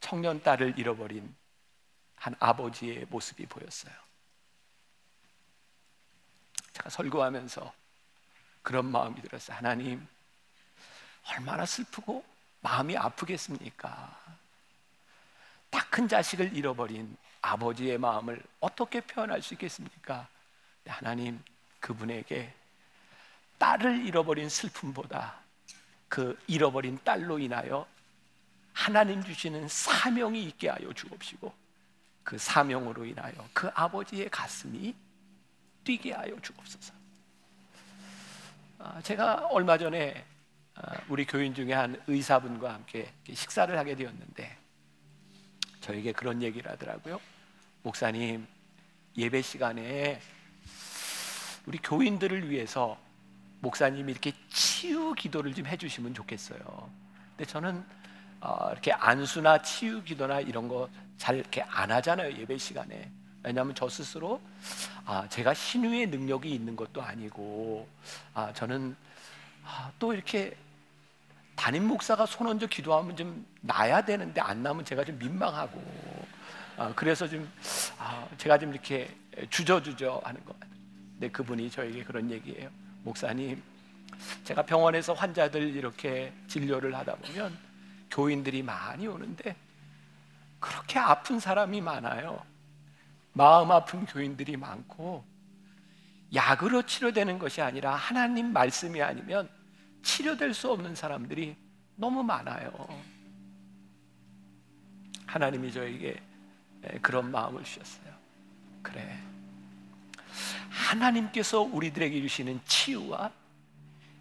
청년 0.00 0.42
딸을 0.42 0.78
잃어버린 0.78 1.34
한 2.16 2.34
아버지의 2.38 3.06
모습이 3.06 3.46
보였어요. 3.46 3.92
제가 6.72 6.88
설교하면서 6.88 7.72
그런 8.62 8.86
마음이 8.86 9.20
들었어요. 9.20 9.56
하나님, 9.56 10.06
얼마나 11.28 11.66
슬프고 11.66 12.24
마음이 12.60 12.96
아프겠습니까? 12.96 14.18
다큰 15.70 16.08
자식을 16.08 16.56
잃어버린 16.56 17.16
아버지의 17.42 17.98
마음을 17.98 18.42
어떻게 18.60 19.00
표현할 19.00 19.42
수 19.42 19.54
있겠습니까? 19.54 20.28
하나님, 20.86 21.42
그분에게 21.80 22.54
딸을 23.62 24.04
잃어버린 24.04 24.48
슬픔보다 24.48 25.36
그 26.08 26.36
잃어버린 26.48 26.98
딸로 27.04 27.38
인하여 27.38 27.86
하나님 28.72 29.22
주시는 29.22 29.68
사명이 29.68 30.42
있게 30.46 30.68
하여 30.68 30.92
주옵시고 30.92 31.54
그 32.24 32.36
사명으로 32.38 33.04
인하여 33.04 33.32
그 33.52 33.70
아버지의 33.72 34.28
가슴이 34.30 34.96
뛰게 35.84 36.12
하여 36.12 36.36
주옵소서. 36.40 36.92
아, 38.80 39.00
제가 39.00 39.46
얼마 39.52 39.78
전에 39.78 40.24
아, 40.74 40.96
우리 41.08 41.24
교인 41.24 41.54
중에 41.54 41.72
한 41.72 42.02
의사분과 42.08 42.74
함께 42.74 43.12
식사를 43.32 43.78
하게 43.78 43.94
되었는데 43.94 44.58
저에게 45.82 46.10
그런 46.10 46.42
얘기를 46.42 46.68
하더라고요. 46.68 47.20
목사님 47.84 48.44
예배 49.16 49.40
시간에 49.40 50.20
우리 51.64 51.78
교인들을 51.78 52.50
위해서 52.50 52.98
목사님이 53.62 54.12
이렇게 54.12 54.32
치유 54.50 55.14
기도를 55.14 55.54
좀 55.54 55.66
해주시면 55.66 56.14
좋겠어요. 56.14 56.90
근데 57.36 57.50
저는 57.50 57.82
어, 58.40 58.68
이렇게 58.72 58.92
안수나 58.92 59.62
치유 59.62 60.02
기도나 60.02 60.40
이런 60.40 60.68
거 60.68 60.88
잘 61.22 61.36
이렇게 61.36 61.62
안 61.62 61.88
하잖아요 61.92 62.36
예배 62.36 62.58
시간에. 62.58 63.08
왜냐하면 63.44 63.76
저 63.76 63.88
스스로 63.88 64.40
아, 65.04 65.28
제가 65.28 65.54
신유의 65.54 66.08
능력이 66.08 66.52
있는 66.52 66.74
것도 66.74 67.00
아니고 67.00 67.86
아, 68.34 68.52
저는 68.52 68.96
아, 69.64 69.92
또 70.00 70.12
이렇게 70.12 70.56
담임 71.54 71.86
목사가 71.86 72.26
손 72.26 72.48
얹어 72.48 72.66
기도하면 72.66 73.16
좀 73.16 73.46
나야 73.60 74.04
되는데 74.04 74.40
안 74.40 74.64
나면 74.64 74.84
제가 74.84 75.04
좀 75.04 75.16
민망하고 75.16 75.80
아, 76.76 76.92
그래서 76.96 77.28
좀 77.28 77.48
아, 78.00 78.26
제가 78.36 78.58
좀 78.58 78.72
이렇게 78.72 79.08
주저주저 79.48 80.22
하는 80.24 80.44
것. 80.44 80.56
근데 81.12 81.30
그분이 81.30 81.70
저에게 81.70 82.02
그런 82.02 82.28
얘기예요. 82.32 82.68
목사님, 83.02 83.62
제가 84.44 84.62
병원에서 84.62 85.12
환자들 85.12 85.74
이렇게 85.74 86.32
진료를 86.46 86.94
하다 86.94 87.16
보면 87.16 87.56
교인들이 88.10 88.62
많이 88.62 89.06
오는데 89.06 89.56
그렇게 90.60 90.98
아픈 90.98 91.40
사람이 91.40 91.80
많아요. 91.80 92.44
마음 93.32 93.70
아픈 93.70 94.06
교인들이 94.06 94.56
많고 94.56 95.24
약으로 96.34 96.82
치료되는 96.82 97.38
것이 97.38 97.60
아니라 97.60 97.94
하나님 97.94 98.52
말씀이 98.52 99.02
아니면 99.02 99.48
치료될 100.02 100.54
수 100.54 100.70
없는 100.70 100.94
사람들이 100.94 101.56
너무 101.96 102.22
많아요. 102.22 102.72
하나님이 105.26 105.72
저에게 105.72 106.20
그런 107.00 107.30
마음을 107.30 107.64
주셨어요. 107.64 108.12
그래. 108.82 109.21
하나님께서 110.92 111.62
우리들에게 111.62 112.20
주시는 112.20 112.60
치유와 112.66 113.32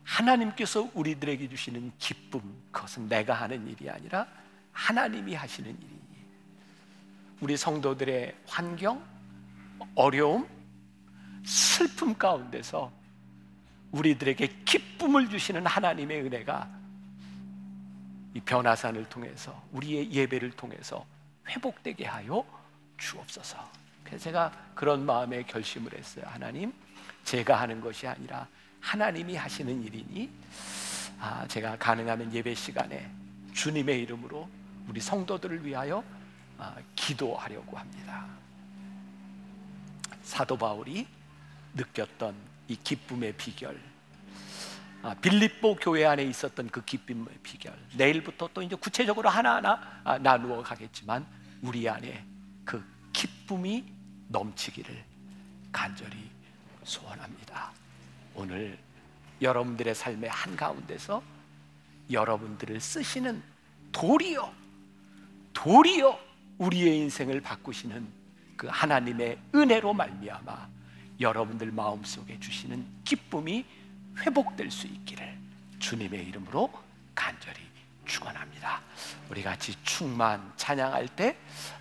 하나님께서 0.04 0.90
우리들에게 0.94 1.50
주시는 1.50 1.92
기쁨, 1.98 2.42
그것은 2.72 3.08
내가 3.10 3.34
하는 3.34 3.68
일이 3.68 3.90
아니라 3.90 4.26
하나님이 4.72 5.36
하시는 5.36 5.70
일이니. 5.70 6.02
우리 7.42 7.58
성도들의 7.58 8.36
환경, 8.48 9.04
어려움, 9.96 10.48
슬픔 11.44 12.18
가운데서 12.18 12.92
우리들에게 13.92 14.64
기쁨을 14.64 15.30
주시는 15.30 15.66
하나님의 15.66 16.22
은혜가 16.22 16.70
이 18.34 18.40
변화산을 18.40 19.10
통해서 19.10 19.62
우리의 19.74 20.12
예배를 20.12 20.52
통해서 20.52 21.06
회복되게 21.50 22.06
하여 22.06 22.46
주옵소서. 22.98 23.81
그래서 24.04 24.24
제가 24.26 24.52
그런 24.76 25.06
마음에 25.06 25.44
결심을 25.44 25.94
했어요. 25.98 26.26
하나님, 26.28 26.74
제가 27.24 27.60
하는 27.60 27.82
것이 27.82 28.08
아니라 28.08 28.48
하나님이 28.80 29.36
하시는 29.36 29.84
일이니 29.84 30.30
아, 31.20 31.46
제가 31.48 31.78
가능하면 31.78 32.34
예배 32.34 32.56
시간에 32.56 33.10
주님의 33.54 34.02
이름으로 34.02 34.50
우리 34.88 35.00
성도들을 35.00 35.66
위하여 35.66 36.04
아, 36.58 36.76
기도하려고 36.96 37.78
합니다. 37.78 38.26
사도 40.24 40.58
바울이 40.58 41.08
느꼈던 41.74 42.36
이 42.68 42.76
기쁨의 42.76 43.34
비결, 43.34 43.80
아, 45.04 45.16
빌립보 45.16 45.78
교회 45.78 46.06
안에 46.06 46.24
있었던 46.24 46.70
그 46.70 46.84
기쁨의 46.84 47.28
비결. 47.42 47.76
내일부터 47.98 48.50
또 48.54 48.62
이제 48.62 48.76
구체적으로 48.76 49.30
하나하나 49.30 50.02
아, 50.04 50.18
나누어 50.18 50.62
가겠지만 50.62 51.26
우리 51.62 51.90
안에 51.90 52.24
그 52.64 52.84
기쁨이 53.14 53.86
넘치기를 54.28 55.04
간절히 55.72 56.30
소원합니다. 56.84 57.72
오늘 58.36 58.78
여러분들의 59.42 59.96
삶의 59.96 60.30
한가운데서 60.30 61.24
여러분들을 62.12 62.80
쓰시는 62.80 63.42
도리요, 63.92 64.54
도리요, 65.54 66.18
우리의 66.58 66.98
인생을 67.00 67.42
바꾸시는 67.42 68.08
그 68.56 68.68
하나님의 68.68 69.40
은혜로 69.56 69.94
말미암아 69.94 70.70
여러분들 71.20 71.72
마음속에 71.72 72.40
주시는 72.40 72.86
기쁨이 73.04 73.66
회복될 74.20 74.70
수 74.70 74.88
있기를 74.88 75.38
주님의 75.80 76.28
이름으로 76.28 76.72
간절히 77.16 77.71
축원합니다. 78.12 78.82
우리 79.30 79.42
같이 79.42 79.74
충만 79.84 80.52
찬양할 80.58 81.08
때이 81.10 81.34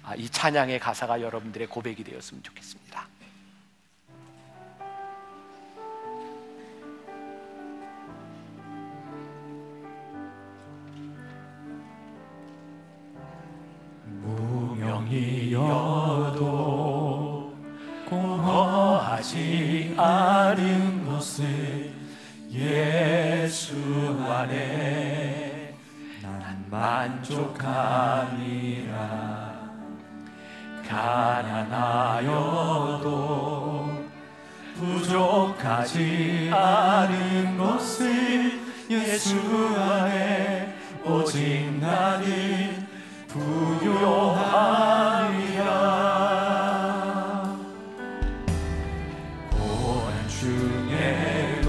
아, 0.05 0.14
찬양의 0.31 0.79
가사가 0.79 1.21
여러분들의 1.21 1.66
고백이 1.66 2.05
되었으면 2.05 2.43
좋겠습니다. 2.45 3.09
무명이어도 15.03 15.90
공허하지 18.09 19.95
않은 19.97 21.07
것을 21.07 21.93
예수 22.53 23.75
안에 24.29 24.89
만족함이라. 26.81 27.61
가난하여도 30.88 32.31
부족하지 34.77 36.51
않은 36.53 37.59
것을 37.59 38.59
예수 38.88 39.37
안에 39.77 40.75
오직 41.05 41.71
나는 41.79 42.88
부요함이라. 43.29 44.71
고난 49.51 50.28
중에도 50.28 51.68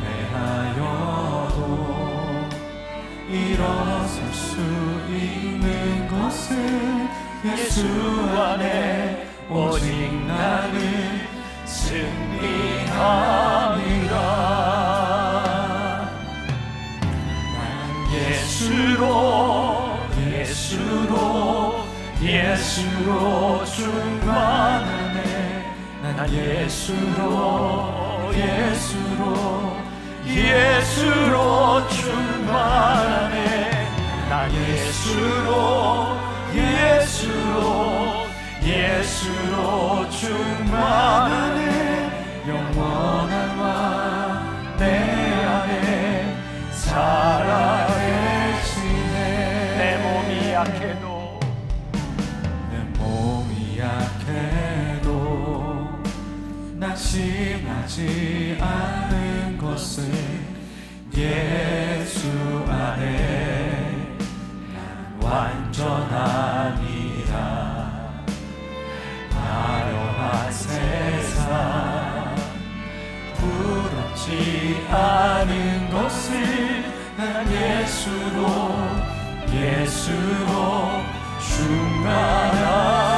일어설 3.31 4.15
수 4.35 4.61
있는 5.09 6.07
것은 6.09 7.09
예수 7.47 7.81
안에 8.37 9.27
오직 9.49 9.89
나는 10.27 10.77
승리함이라. 11.65 12.13
난 17.55 17.59
예수 18.13 18.71
예 18.71 18.97
예수로 21.13 21.85
예수로 22.23 23.65
충만하네. 23.65 25.21
난 26.03 26.33
예수로 26.33 27.11
예수로 28.35 29.77
예수로 30.27 31.89
충만하네. 31.89 33.71
난 34.29 34.53
예수로 34.53 36.17
예수로 36.55 38.27
예수로 38.65 40.09
충만하네. 40.11 41.63
영원한 42.49 43.59
왕내 43.59 44.85
안에 45.45 46.37
살아 46.71 47.82
낙심하지 57.03 58.59
않는 58.61 59.59
것은 59.59 60.09
예수 61.17 62.29
안에 62.69 64.17
난 64.73 65.19
완전하니라. 65.21 66.23
아련한 69.35 70.53
세상 70.53 72.37
부럽지 73.35 74.87
않은 74.89 75.91
것을 75.91 76.85
난 77.17 77.51
예수로 77.51 78.47
예수로 79.53 81.03
충만하 81.41 83.12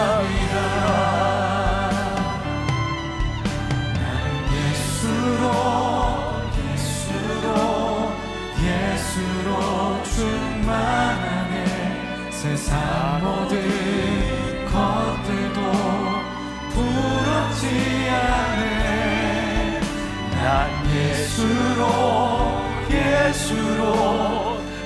예수로 21.34 22.62
예수로 22.88 23.82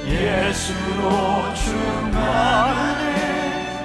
예수로 0.07 1.55
충만하네. 1.55 3.05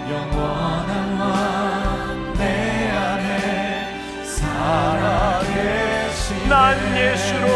영원한 0.10 1.20
왕 1.20 2.34
내 2.38 2.90
안에 2.90 4.24
살아계시네. 4.24 5.60
난 6.48 6.98
예수로. 6.98 7.48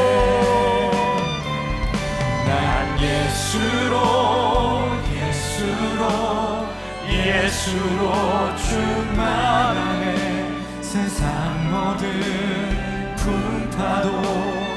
난 2.45 2.99
예수로 2.99 3.95
예수로 5.16 6.03
예수로 7.10 8.01
충만하네. 8.58 10.05
세상 10.82 11.72
모든 11.72 12.03
풍파도 13.16 14.76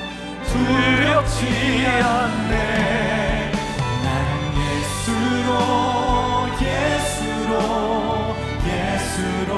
두렵지 0.53 1.87
않네. 1.87 3.53
난 4.03 4.09
예수로 4.59 5.49
예수로 6.61 7.55
예수로 8.67 9.53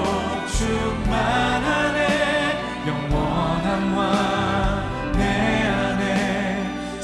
충만하네. 0.49 1.99
영원한 2.86 3.93
왕내 3.95 5.22
안에 5.66 7.01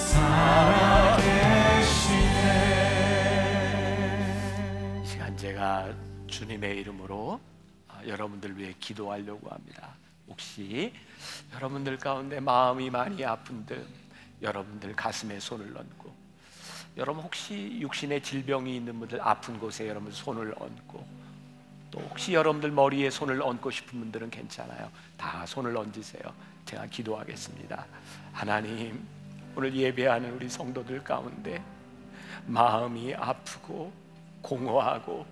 살아계시네. 3.28 5.02
이 5.02 5.06
시간 5.06 5.36
제가 5.36 5.92
주님의 6.26 6.76
이름으로 6.80 7.40
아, 7.88 8.00
여러분들 8.06 8.56
위해 8.58 8.74
기도하려고 8.78 9.48
합니다. 9.50 9.96
혹시 10.28 10.92
여러분들 11.54 11.98
가운데 11.98 12.40
마음이 12.40 12.90
많이 12.90 13.24
아픈 13.24 13.64
듯 13.66 13.86
여러분들 14.42 14.94
가슴에 14.94 15.40
손을 15.40 15.76
얹고 15.76 16.14
여러분 16.96 17.22
혹시 17.22 17.78
육신의 17.80 18.22
질병이 18.22 18.76
있는 18.76 18.98
분들 18.98 19.20
아픈 19.22 19.58
곳에 19.58 19.88
여러분 19.88 20.12
손을 20.12 20.54
얹고 20.58 21.06
또 21.90 22.00
혹시 22.00 22.34
여러분들 22.34 22.70
머리에 22.70 23.10
손을 23.10 23.40
얹고 23.42 23.70
싶은 23.70 23.98
분들은 23.98 24.30
괜찮아요. 24.30 24.90
다 25.16 25.46
손을 25.46 25.76
얹으세요. 25.76 26.22
제가 26.66 26.86
기도하겠습니다. 26.86 27.86
하나님, 28.32 29.06
오늘 29.56 29.74
예배하는 29.74 30.34
우리 30.34 30.48
성도들 30.48 31.02
가운데 31.02 31.62
마음이 32.46 33.14
아프고 33.14 33.92
공허하고 34.42 35.26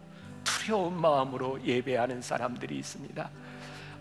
두려운 0.45 0.99
마음으로 1.01 1.63
예배하는 1.63 2.23
사람들이 2.23 2.79
있습니다. 2.79 3.29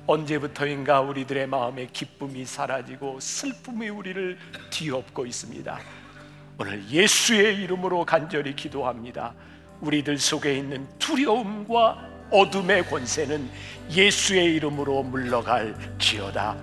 언제부터인가 0.07 1.01
우리들의 1.01 1.47
마음에 1.47 1.87
기쁨이 1.91 2.45
사라지고 2.45 3.19
슬픔이 3.19 3.89
우리를 3.89 4.37
뒤엎고 4.69 5.25
있습니다. 5.25 5.79
오늘 6.57 6.87
예수의 6.89 7.57
이름으로 7.63 8.05
간절히 8.05 8.55
기도합니다. 8.55 9.33
우리들 9.81 10.17
속에 10.17 10.57
있는 10.57 10.87
두려움과 10.99 12.15
어둠의 12.31 12.85
권세는 12.87 13.49
예수의 13.91 14.55
이름으로 14.55 15.03
물러갈 15.03 15.75
지어다. 15.99 16.55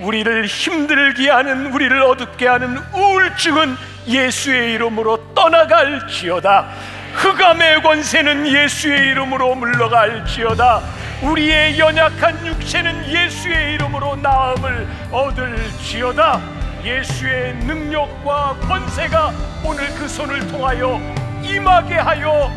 우리를 0.00 0.46
힘들게 0.46 1.28
하는 1.28 1.72
우리를 1.72 2.02
어둡게 2.02 2.46
하는 2.46 2.76
우울증은 2.94 3.74
예수의 4.08 4.74
이름으로 4.74 5.34
떠나갈 5.34 6.08
지어다. 6.08 6.70
흑암의 7.14 7.82
권세는 7.82 8.46
예수의 8.46 9.08
이름으로 9.08 9.54
물러갈지어다. 9.54 10.82
우리의 11.22 11.78
연약한 11.78 12.46
육체는 12.46 13.08
예수의 13.08 13.74
이름으로 13.74 14.16
나음을 14.16 14.88
얻을지어다. 15.10 16.40
예수의 16.84 17.54
능력과 17.56 18.56
권세가 18.60 19.32
오늘 19.64 19.86
그 19.96 20.08
손을 20.08 20.46
통하여 20.48 20.98
임하게 21.42 21.96
하여 21.96 22.50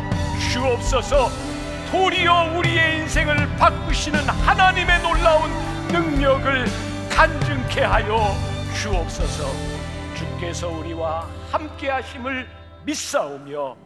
주옵소서. 0.52 1.28
도리어 1.90 2.54
우리의 2.56 3.00
인생을 3.00 3.48
바꾸시는 3.56 4.20
하나님의 4.20 5.02
놀라운 5.02 5.50
능력을 5.88 6.66
간증케 7.10 7.82
하여 7.82 8.34
주옵소서. 8.80 9.44
주께서 10.16 10.68
우리와 10.68 11.28
함께 11.52 11.90
하심을 11.90 12.48
믿사오며 12.84 13.76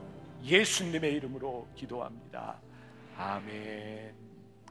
예수님의 0.44 1.14
이름으로 1.14 1.66
기도합니다. 1.74 2.60
아멘. 3.16 4.12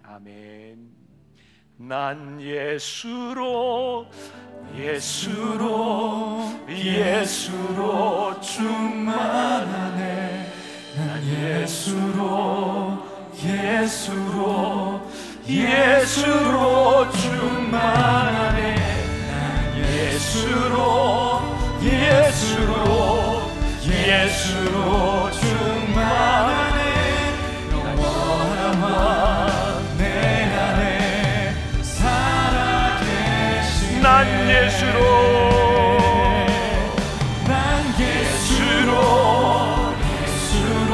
아멘. 0.03 0.97
난 1.79 2.41
예수로 2.41 4.07
예수로 4.75 6.41
예수로 6.67 8.41
충만하네 8.41 10.07
난 10.95 11.23
예수로 11.23 12.97
예수로 13.35 15.07
예수로 15.47 17.11
충만하네 17.11 18.75
난 19.29 19.77
예수로 19.77 21.41
예수로 21.83 23.36
예수로 24.07 25.29
충만하네. 25.31 26.79
영원한 27.73 28.81
왕내 28.81 30.03
안에 30.55 31.53
살아계시네 31.81 33.09
난 34.01 34.49
예수로. 34.49 34.97
난 37.47 37.51
예수로 37.99 38.91
예수로 40.15 40.91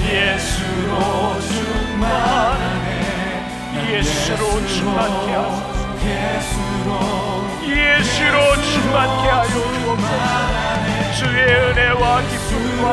예수로 0.00 0.92
충만하네. 1.40 2.86
예수로 3.90 4.42
충만케 4.68 5.26
하소서. 5.32 5.82
예수로 6.06 6.88
예수로 7.66 8.36
충만케 8.62 9.24
하여 9.28 9.42
주옵소서 9.48 10.55
주의 11.16 11.44
은혜와 11.46 12.20
기쁨과 12.28 12.84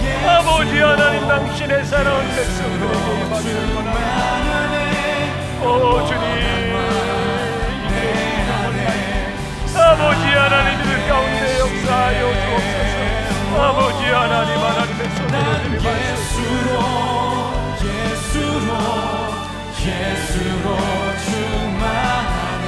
평강 0.00 0.36
아버지 0.38 0.78
하나님 0.78 1.28
당신의 1.28 1.84
사랑은 1.84 2.28
백성들에게 2.34 3.28
받을거나 3.28 3.90
오 5.62 6.06
주님. 6.06 6.30
아버지 9.76 10.22
하나님 10.24 10.78
그 10.82 10.88
가운데 11.08 11.58
역사하여 11.58 12.20
주옵소서. 12.40 13.62
아버지 13.62 14.00
하나님 14.04 14.50
하나님의 14.58 15.00
손으로 15.16 15.46
드리옵소서 15.62 16.46
예수로 17.84 18.68
예수로 19.84 20.64
충만해 21.26 22.66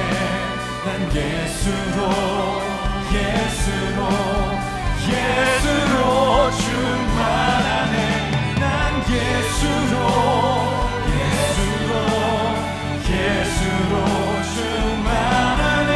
난 0.85 0.87
예수로. 1.15 2.72
충만하네. 6.63 7.95
난 8.59 8.63
예수로 9.09 9.95
예수로 11.13 11.91
예수로 13.09 13.93
충만하네. 14.53 15.91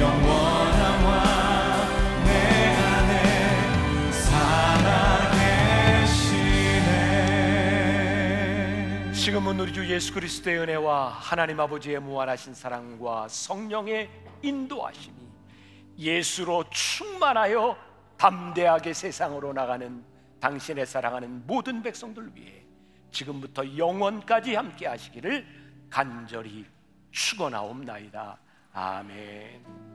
영원한 0.00 0.80
왕내 1.04 2.30
안에 2.76 3.12
살아계시네. 4.12 5.42
지금은 9.12 9.60
우리 9.60 9.72
주 9.72 9.88
예수 9.88 10.14
그리스도의 10.14 10.58
은혜와 10.60 11.08
하나님 11.08 11.58
아버지의 11.60 12.00
무한하신 12.00 12.54
사랑과 12.54 13.26
성령의 13.28 14.08
인도하심이 14.42 15.19
예수로 16.00 16.64
충만하여 16.70 17.76
담대하게 18.16 18.94
세상으로 18.94 19.52
나가는 19.52 20.02
당신의 20.40 20.86
사랑하는 20.86 21.46
모든 21.46 21.82
백성들 21.82 22.34
위해 22.34 22.64
지금부터 23.10 23.76
영원까지 23.76 24.54
함께 24.54 24.86
하시기를 24.86 25.46
간절히 25.90 26.64
축원하옵나이다. 27.10 28.38
아멘. 28.72 29.89